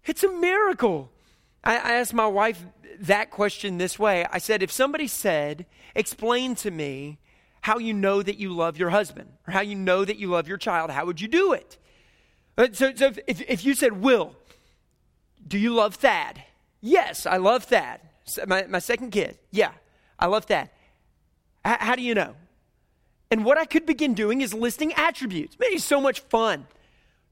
[0.05, 1.11] it's a miracle.
[1.63, 2.65] I, I asked my wife
[3.01, 4.25] that question this way.
[4.31, 7.19] I said, if somebody said, explain to me
[7.61, 10.47] how you know that you love your husband or how you know that you love
[10.47, 11.77] your child, how would you do it?
[12.57, 14.33] Uh, so, so if, if you said, Will,
[15.45, 16.41] do you love Thad?
[16.79, 17.99] Yes, I love Thad.
[18.47, 19.37] My, my second kid.
[19.51, 19.71] Yeah.
[20.19, 20.73] I love that.
[21.65, 22.35] H- how do you know?
[23.31, 25.57] And what I could begin doing is listing attributes.
[25.59, 26.67] Man, he's so much fun.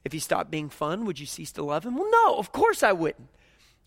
[0.03, 1.95] If he stopped being fun, would you cease to love him?
[1.95, 3.29] Well, no, of course I wouldn't.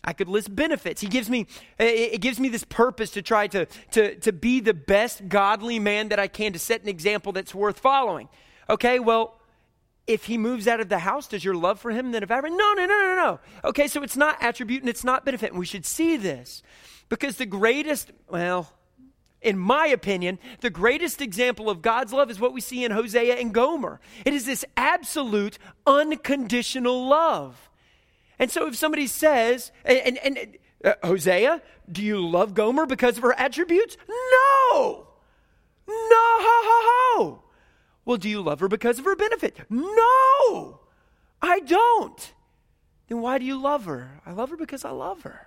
[0.03, 1.01] I could list benefits.
[1.01, 4.73] He gives me, it gives me this purpose to try to, to, to be the
[4.73, 8.29] best godly man that I can, to set an example that's worth following.
[8.69, 9.37] Okay, well,
[10.07, 12.53] if he moves out of the house, does your love for him then evaporate?
[12.53, 13.39] No, no, no, no, no.
[13.65, 15.51] Okay, so it's not attribute and it's not benefit.
[15.51, 16.63] And we should see this
[17.09, 18.71] because the greatest, well,
[19.41, 23.35] in my opinion, the greatest example of God's love is what we see in Hosea
[23.35, 23.99] and Gomer.
[24.25, 27.69] It is this absolute, unconditional love.
[28.39, 31.61] And so if somebody says, and, and, and uh, Hosea,
[31.91, 33.97] do you love Gomer because of her attributes?
[34.09, 35.07] No!
[35.87, 37.43] No!
[38.05, 39.57] Well, do you love her because of her benefit?
[39.69, 40.79] No!
[41.41, 42.33] I don't.
[43.07, 44.21] Then why do you love her?
[44.25, 45.46] I love her because I love her.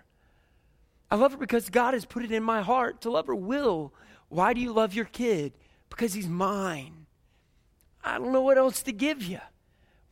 [1.11, 3.35] I love her because God has put it in my heart to love her.
[3.35, 3.93] Will,
[4.29, 5.53] why do you love your kid?
[5.89, 7.07] Because he's mine.
[8.05, 9.41] I don't know what else to give you.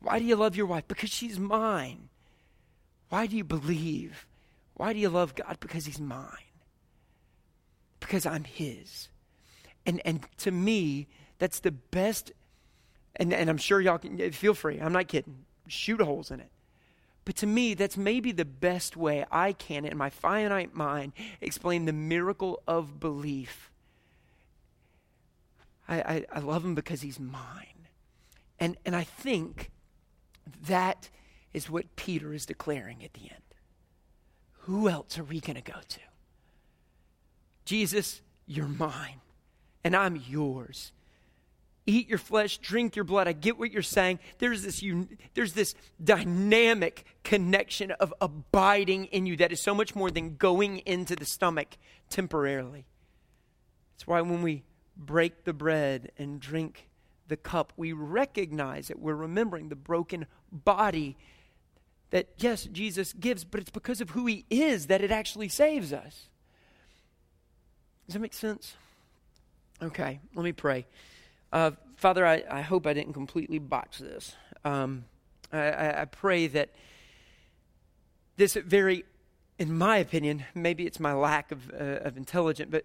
[0.00, 0.88] Why do you love your wife?
[0.88, 2.08] Because she's mine.
[3.08, 4.26] Why do you believe?
[4.74, 5.58] Why do you love God?
[5.60, 6.26] Because he's mine.
[8.00, 9.08] Because I'm his.
[9.86, 12.32] And and to me, that's the best
[13.16, 14.78] and, and I'm sure y'all can feel free.
[14.78, 15.44] I'm not kidding.
[15.66, 16.50] Shoot holes in it.
[17.28, 21.12] But to me, that's maybe the best way I can, in my finite mind,
[21.42, 23.70] explain the miracle of belief.
[25.86, 27.86] I, I, I love him because he's mine.
[28.58, 29.70] And, and I think
[30.66, 31.10] that
[31.52, 33.42] is what Peter is declaring at the end.
[34.60, 36.00] Who else are we going to go to?
[37.66, 39.20] Jesus, you're mine,
[39.84, 40.92] and I'm yours
[41.88, 43.26] eat your flesh, drink your blood.
[43.26, 44.18] I get what you're saying.
[44.38, 44.84] There's this,
[45.34, 50.78] there's this dynamic connection of abiding in you that is so much more than going
[50.78, 51.68] into the stomach
[52.10, 52.84] temporarily.
[53.94, 54.64] That's why when we
[54.96, 56.88] break the bread and drink
[57.26, 58.98] the cup, we recognize it.
[58.98, 61.16] We're remembering the broken body
[62.10, 65.92] that, yes, Jesus gives, but it's because of who he is that it actually saves
[65.92, 66.26] us.
[68.06, 68.74] Does that make sense?
[69.82, 70.86] Okay, let me pray.
[71.52, 74.36] Uh, Father, I, I, hope I didn't completely botch this.
[74.64, 75.04] Um,
[75.52, 76.70] I, I, pray that
[78.36, 79.04] this very,
[79.58, 82.84] in my opinion, maybe it's my lack of, uh, of intelligence, but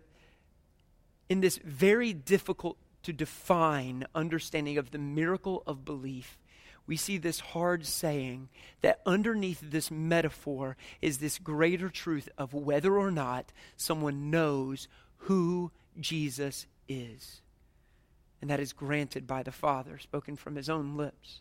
[1.29, 6.39] in this very difficult to define understanding of the miracle of belief,
[6.87, 8.49] we see this hard saying
[8.81, 14.87] that underneath this metaphor is this greater truth of whether or not someone knows
[15.17, 17.42] who Jesus is.
[18.43, 21.39] And that is granted by the Father, spoken from his own lips.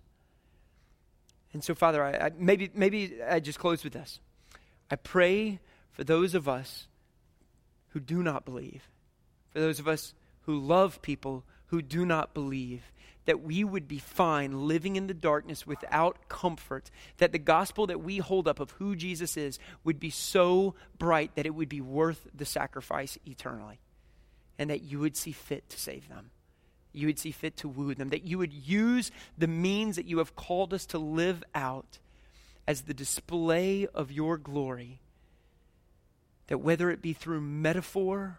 [1.52, 4.20] And so, Father, I, I, maybe, maybe I just close with this.
[4.88, 5.58] I pray
[5.90, 6.86] for those of us
[7.88, 8.88] who do not believe,
[9.50, 12.92] for those of us who love people who do not believe,
[13.24, 16.88] that we would be fine living in the darkness without comfort,
[17.18, 21.34] that the gospel that we hold up of who Jesus is would be so bright
[21.34, 23.80] that it would be worth the sacrifice eternally,
[24.56, 26.30] and that you would see fit to save them.
[26.92, 30.18] You would see fit to woo them, that you would use the means that you
[30.18, 31.98] have called us to live out
[32.66, 35.00] as the display of your glory.
[36.48, 38.38] That whether it be through metaphor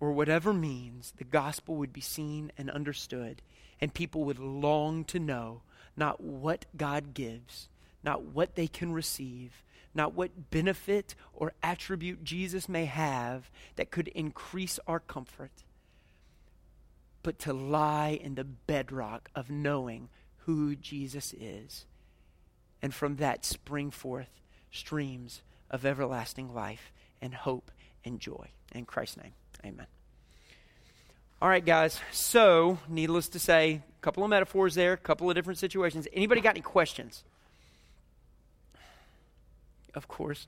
[0.00, 3.40] or whatever means, the gospel would be seen and understood
[3.82, 5.60] and people would long to know
[5.96, 7.68] not what God gives,
[8.04, 14.06] not what they can receive, not what benefit or attribute Jesus may have that could
[14.08, 15.64] increase our comfort,
[17.22, 20.08] but to lie in the bedrock of knowing
[20.46, 21.86] who Jesus is.
[22.80, 24.40] And from that spring forth
[24.72, 27.70] streams of everlasting life and hope
[28.04, 28.48] and joy.
[28.74, 29.32] In Christ's name,
[29.64, 29.86] amen.
[31.40, 32.00] All right, guys.
[32.12, 36.06] So, needless to say, a couple of metaphors there, a couple of different situations.
[36.12, 37.24] Anybody got any questions?
[39.94, 40.46] Of course.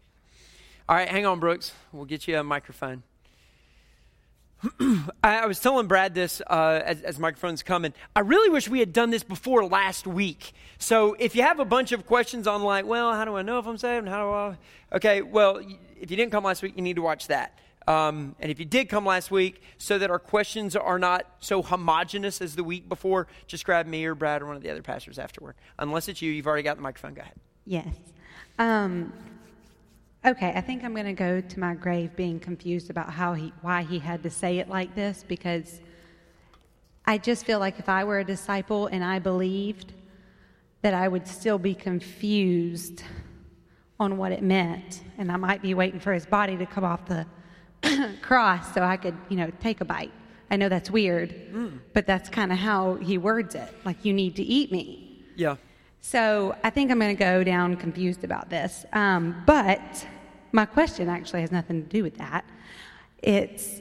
[0.88, 1.72] All right, hang on, Brooks.
[1.92, 3.02] We'll get you a microphone.
[5.22, 7.92] I, was telling Brad this uh, as, as microphone's coming.
[8.14, 10.52] I really wish we had done this before last week.
[10.78, 13.58] So if you have a bunch of questions on, like, well, how do I know
[13.58, 14.08] if I'm saved?
[14.08, 14.96] How do I?
[14.96, 15.58] Okay, well,
[16.00, 17.58] if you didn't come last week, you need to watch that.
[17.86, 21.62] Um, and if you did come last week, so that our questions are not so
[21.62, 24.82] homogenous as the week before, just grab me or Brad or one of the other
[24.82, 25.54] pastors afterward.
[25.78, 27.14] Unless it's you, you've already got the microphone.
[27.14, 27.34] Go ahead.
[27.66, 27.94] Yes.
[28.58, 29.12] Um,
[30.24, 33.52] okay, I think I'm going to go to my grave being confused about how he,
[33.60, 35.80] why he had to say it like this because
[37.06, 39.92] I just feel like if I were a disciple and I believed,
[40.82, 43.02] that I would still be confused
[44.00, 47.06] on what it meant, and I might be waiting for his body to come off
[47.06, 47.26] the
[48.22, 50.12] cross so I could, you know, take a bite.
[50.50, 51.78] I know that's weird, mm.
[51.92, 53.68] but that's kind of how he words it.
[53.84, 55.24] Like, you need to eat me.
[55.36, 55.56] Yeah.
[56.00, 58.84] So I think I'm going to go down confused about this.
[58.92, 60.06] Um, but
[60.54, 62.44] my question actually has nothing to do with that.
[63.22, 63.80] It's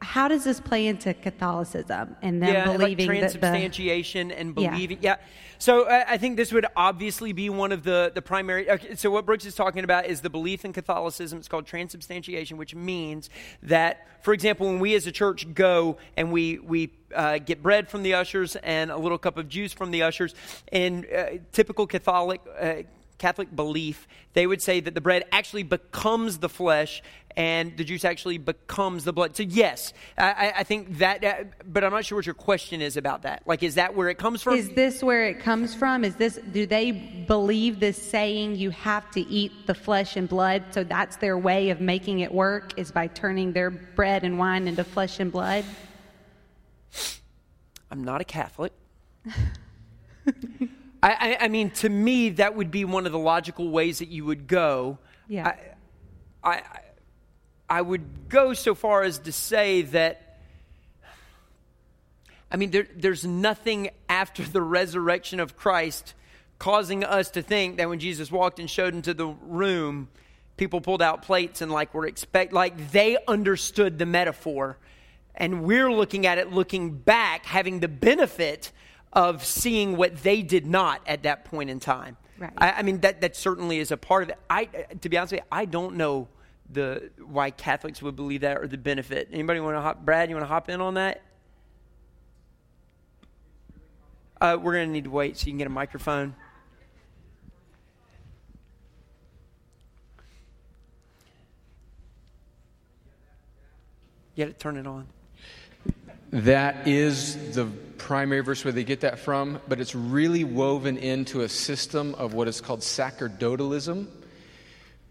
[0.00, 4.98] how does this play into Catholicism and them yeah, believing like transubstantiation the, and believing?
[5.00, 5.16] Yeah.
[5.18, 5.24] yeah.
[5.58, 8.70] So I, I, think this would obviously be one of the the primary.
[8.70, 11.38] Okay, so what Brooks is talking about is the belief in Catholicism.
[11.38, 13.28] It's called transubstantiation, which means
[13.62, 17.88] that, for example, when we as a church go and we we uh, get bread
[17.88, 20.34] from the ushers and a little cup of juice from the ushers,
[20.70, 22.40] in uh, typical Catholic.
[22.58, 22.74] Uh,
[23.18, 27.02] Catholic belief, they would say that the bread actually becomes the flesh
[27.36, 29.36] and the juice actually becomes the blood.
[29.36, 32.96] So, yes, I, I think that, uh, but I'm not sure what your question is
[32.96, 33.42] about that.
[33.46, 34.54] Like, is that where it comes from?
[34.54, 36.04] Is this where it comes from?
[36.04, 40.64] Is this, do they believe this saying you have to eat the flesh and blood?
[40.72, 44.66] So that's their way of making it work is by turning their bread and wine
[44.66, 45.64] into flesh and blood?
[47.90, 48.72] I'm not a Catholic.
[51.02, 54.08] I, I, I, mean, to me, that would be one of the logical ways that
[54.08, 54.98] you would go.
[55.28, 55.54] Yeah.
[56.42, 56.62] I, I,
[57.68, 60.40] I would go so far as to say that,
[62.50, 66.14] I mean, there, there's nothing after the resurrection of Christ
[66.58, 70.08] causing us to think that when Jesus walked and showed into the room,
[70.56, 74.76] people pulled out plates and like were expect like they understood the metaphor
[75.34, 78.72] and we're looking at it looking back having the benefit
[79.12, 82.16] of seeing what they did not at that point in time.
[82.38, 82.52] Right.
[82.56, 84.38] I, I, mean, that, that certainly is a part of it.
[84.48, 86.28] I, to be honest with you, I don't know
[86.70, 89.28] the why Catholics would believe that or the benefit.
[89.32, 90.04] Anybody want to hop?
[90.04, 91.22] Brad, you want to hop in on that?
[94.40, 96.34] Uh, we're going to need to wait so you can get a microphone.
[104.36, 105.08] You got to turn it on.
[106.30, 107.64] That is the
[107.96, 112.34] primary verse where they get that from, but it's really woven into a system of
[112.34, 114.08] what is called sacerdotalism.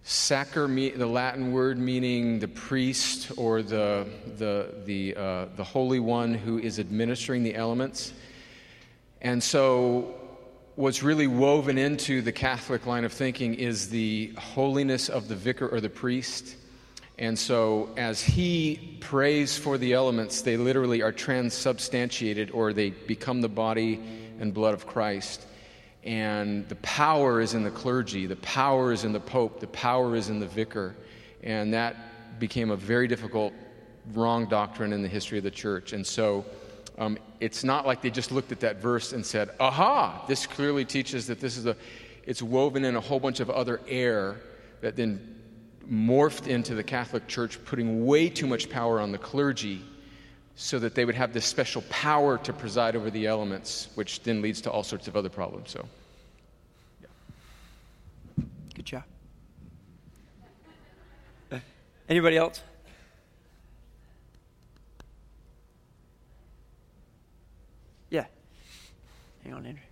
[0.04, 4.08] Sacer, the Latin word meaning the priest or the,
[4.38, 8.14] the, the, uh, the Holy One who is administering the elements.
[9.20, 10.14] And so,
[10.76, 15.68] what's really woven into the Catholic line of thinking is the holiness of the vicar
[15.68, 16.56] or the priest
[17.18, 23.42] and so, as he prays for the elements, they literally are transubstantiated or they become
[23.42, 24.00] the body
[24.40, 25.46] and blood of Christ.
[26.04, 30.16] And the power is in the clergy, the power is in the pope, the power
[30.16, 30.96] is in the vicar.
[31.44, 33.54] And that became a very difficult,
[34.14, 35.94] wrong doctrine in the history of the church.
[35.94, 36.46] And so,
[37.00, 40.84] Um, it's not like they just looked at that verse and said, aha, this clearly
[40.84, 41.76] teaches that this is a,
[42.26, 44.38] it's woven in a whole bunch of other air
[44.82, 45.37] that then
[45.92, 49.82] morphed into the Catholic Church, putting way too much power on the clergy
[50.56, 54.42] so that they would have this special power to preside over the elements, which then
[54.42, 55.70] leads to all sorts of other problems.
[55.70, 55.86] So,
[57.00, 58.44] yeah.
[58.74, 59.04] Good job.
[61.52, 61.60] Uh,
[62.10, 62.62] anybody else?
[68.10, 68.26] Yeah.
[69.44, 69.84] Hang on, Andrew.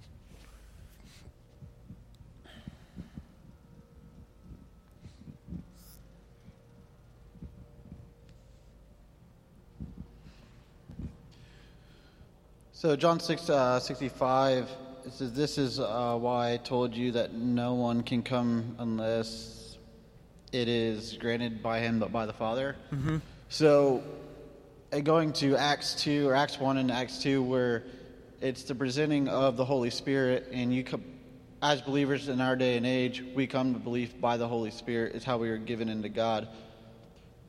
[12.85, 14.69] So John 6, uh, 65,
[15.07, 19.79] it says, This is uh, why I told you that no one can come unless
[20.51, 22.75] it is granted by him but by the Father.
[22.93, 23.17] Mm-hmm.
[23.49, 24.03] So
[24.93, 27.85] uh, going to Acts 2 or Acts 1 and Acts 2 where
[28.39, 31.03] it's the presenting of the Holy Spirit and you come,
[31.63, 35.15] as believers in our day and age, we come to belief by the Holy Spirit
[35.15, 36.47] is how we are given into God.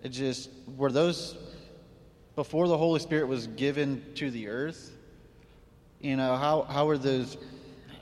[0.03, 1.37] It just, were those,
[2.37, 4.95] before the Holy Spirit was given to the earth,
[6.01, 7.37] you know, how, how were those,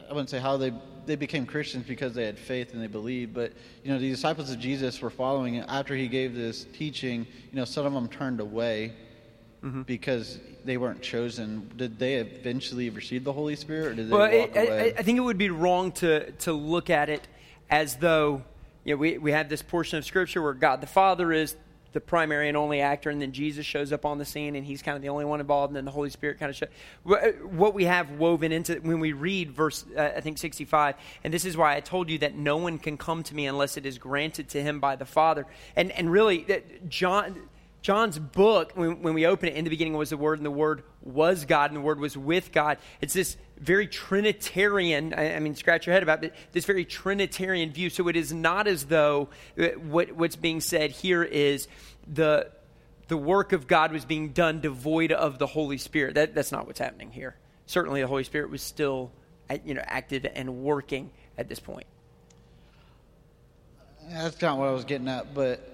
[0.09, 0.73] I wouldn't say how they,
[1.07, 4.51] they became Christians because they had faith and they believed, but, you know, the disciples
[4.51, 5.67] of Jesus were following it.
[5.69, 8.93] After he gave this teaching, you know, some of them turned away
[9.63, 9.83] mm-hmm.
[9.83, 11.71] because they weren't chosen.
[11.77, 14.95] Did they eventually receive the Holy Spirit or did they well, walk I, away?
[14.95, 17.29] I, I think it would be wrong to, to look at it
[17.71, 18.43] as though,
[18.85, 21.57] you know, we, we have this portion of Scripture where God the Father is
[21.95, 24.83] the primary and only actor, and then Jesus shows up on the scene, and he's
[24.83, 26.69] kind of the only one involved, and then the Holy Spirit kind of shows.
[27.45, 31.45] What we have woven into when we read verse, uh, I think 65, and this
[31.45, 33.97] is why I told you that no one can come to me unless it is
[33.97, 35.47] granted to him by the Father.
[35.77, 36.45] And and really,
[36.89, 37.49] John
[37.85, 40.51] John's book, when, when, we open it, in the beginning was the Word, and the
[40.51, 42.79] Word was God, and the Word was with God.
[43.03, 47.73] It's this very Trinitarian, I, I mean, scratch your head about it, this very Trinitarian
[47.73, 47.91] view.
[47.91, 49.29] So it is not as though
[49.59, 51.69] uh, what, what's being said here is
[52.11, 52.51] the,
[53.09, 56.15] the work of God was being done devoid of the Holy Spirit.
[56.15, 57.37] That, that's not what's happening here.
[57.67, 59.13] Certainly, the Holy Spirit was still
[59.63, 61.87] you know, active and working at this point.
[64.09, 65.74] That's not what I was getting at, but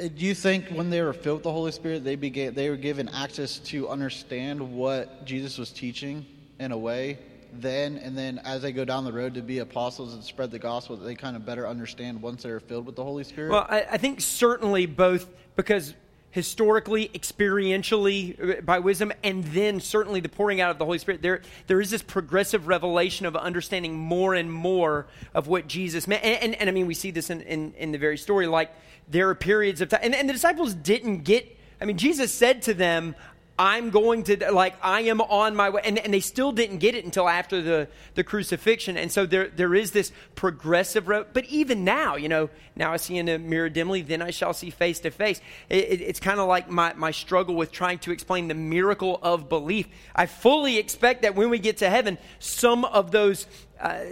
[0.00, 2.70] Uh, do you think when they were filled with the Holy Spirit, they began they
[2.70, 6.24] were given access to understand what Jesus was teaching
[6.58, 7.18] in a way
[7.52, 10.58] then, and then as they go down the road to be apostles and spread the
[10.58, 13.50] gospel, they kind of better understand once they're filled with the Holy Spirit?
[13.50, 15.26] Well, I, I think certainly both
[15.56, 15.94] because
[16.30, 21.22] historically, experientially, uh, by wisdom, and then certainly the pouring out of the Holy Spirit.
[21.22, 26.22] There, there is this progressive revelation of understanding more and more of what Jesus meant.
[26.22, 28.46] And, and, and I mean, we see this in, in, in, the very story.
[28.46, 28.70] Like,
[29.08, 32.62] there are periods of time, and, and the disciples didn't get, I mean, Jesus said
[32.62, 33.16] to them,
[33.60, 35.82] I'm going to, like, I am on my way.
[35.84, 38.96] And, and they still didn't get it until after the, the crucifixion.
[38.96, 42.96] And so there, there is this progressive, re- but even now, you know, now I
[42.96, 45.42] see in a mirror dimly, then I shall see face to face.
[45.68, 49.20] It, it, it's kind of like my, my struggle with trying to explain the miracle
[49.22, 49.88] of belief.
[50.16, 53.46] I fully expect that when we get to heaven, some of those.
[53.78, 54.04] Uh,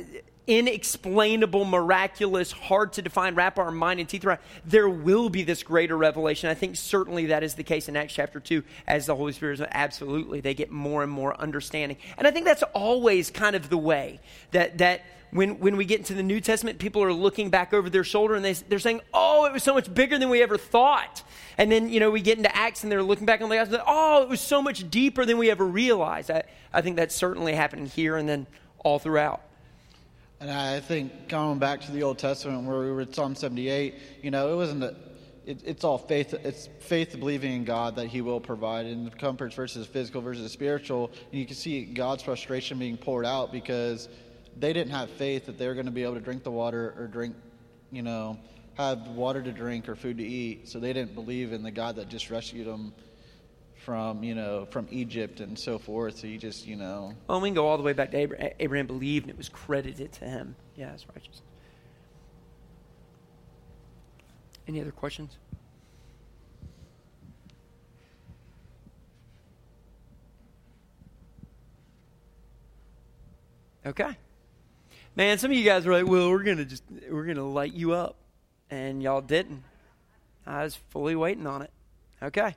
[0.48, 5.62] inexplainable, miraculous, hard to define, wrap our mind and teeth around, there will be this
[5.62, 6.48] greater revelation.
[6.48, 9.60] I think certainly that is the case in Acts chapter 2 as the Holy Spirit
[9.60, 11.98] is absolutely, they get more and more understanding.
[12.16, 14.20] And I think that's always kind of the way
[14.52, 17.90] that, that when, when we get into the New Testament, people are looking back over
[17.90, 20.56] their shoulder and they, they're saying, oh, it was so much bigger than we ever
[20.56, 21.22] thought.
[21.58, 23.82] And then, you know, we get into Acts and they're looking back on the and
[23.86, 26.30] oh, it was so much deeper than we ever realized.
[26.30, 28.46] I, I think that's certainly happening here and then
[28.78, 29.42] all throughout.
[30.40, 34.30] And I think going back to the Old Testament where we were Psalm 78, you
[34.30, 34.94] know, it wasn't a,
[35.44, 36.32] it, it's all faith.
[36.32, 40.52] It's faith believing in God that He will provide, and the comforts versus physical versus
[40.52, 41.10] spiritual.
[41.32, 44.08] And you can see God's frustration being poured out because
[44.56, 46.94] they didn't have faith that they were going to be able to drink the water
[46.96, 47.34] or drink,
[47.90, 48.38] you know,
[48.74, 50.68] have water to drink or food to eat.
[50.68, 52.92] So they didn't believe in the God that just rescued them
[53.88, 56.18] from you know from Egypt and so forth.
[56.18, 57.14] So you just you know.
[57.26, 58.52] Well, we can go all the way back to Abraham.
[58.60, 60.56] Abraham believed, and it was credited to him.
[60.76, 61.40] Yeah, it's righteous.
[64.68, 65.38] Any other questions?
[73.86, 74.18] Okay.
[75.16, 77.92] Man, some of you guys are like, well, we're gonna just we're gonna light you
[77.92, 78.16] up.
[78.68, 79.62] And y'all didn't.
[80.46, 81.70] I was fully waiting on it.
[82.22, 82.54] Okay.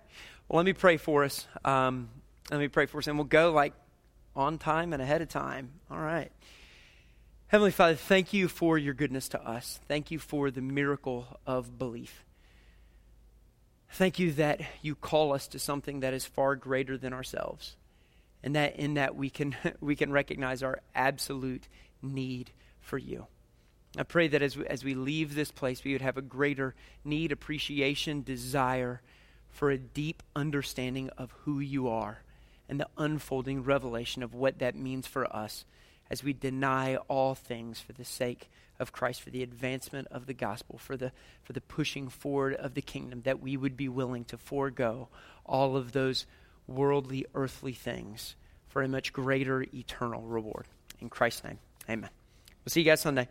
[0.51, 1.47] Well, let me pray for us.
[1.63, 2.09] Um,
[2.49, 3.71] let me pray for us, and we'll go like
[4.35, 5.71] on time and ahead of time.
[5.89, 6.29] All right.
[7.47, 9.79] Heavenly Father, thank you for your goodness to us.
[9.87, 12.25] Thank you for the miracle of belief.
[13.91, 17.77] Thank you that you call us to something that is far greater than ourselves.
[18.43, 21.69] and that in that we can, we can recognize our absolute
[22.01, 23.25] need for you.
[23.97, 26.75] I pray that as we, as we leave this place, we would have a greater
[27.05, 29.01] need, appreciation, desire
[29.51, 32.23] for a deep understanding of who you are
[32.67, 35.65] and the unfolding revelation of what that means for us
[36.09, 38.49] as we deny all things for the sake
[38.79, 41.11] of Christ, for the advancement of the gospel, for the,
[41.43, 45.07] for the pushing forward of the kingdom, that we would be willing to forego
[45.45, 46.25] all of those
[46.67, 48.35] worldly, earthly things
[48.67, 50.65] for a much greater eternal reward.
[50.99, 52.09] In Christ's name, amen.
[52.63, 53.27] We'll see you guys Sunday.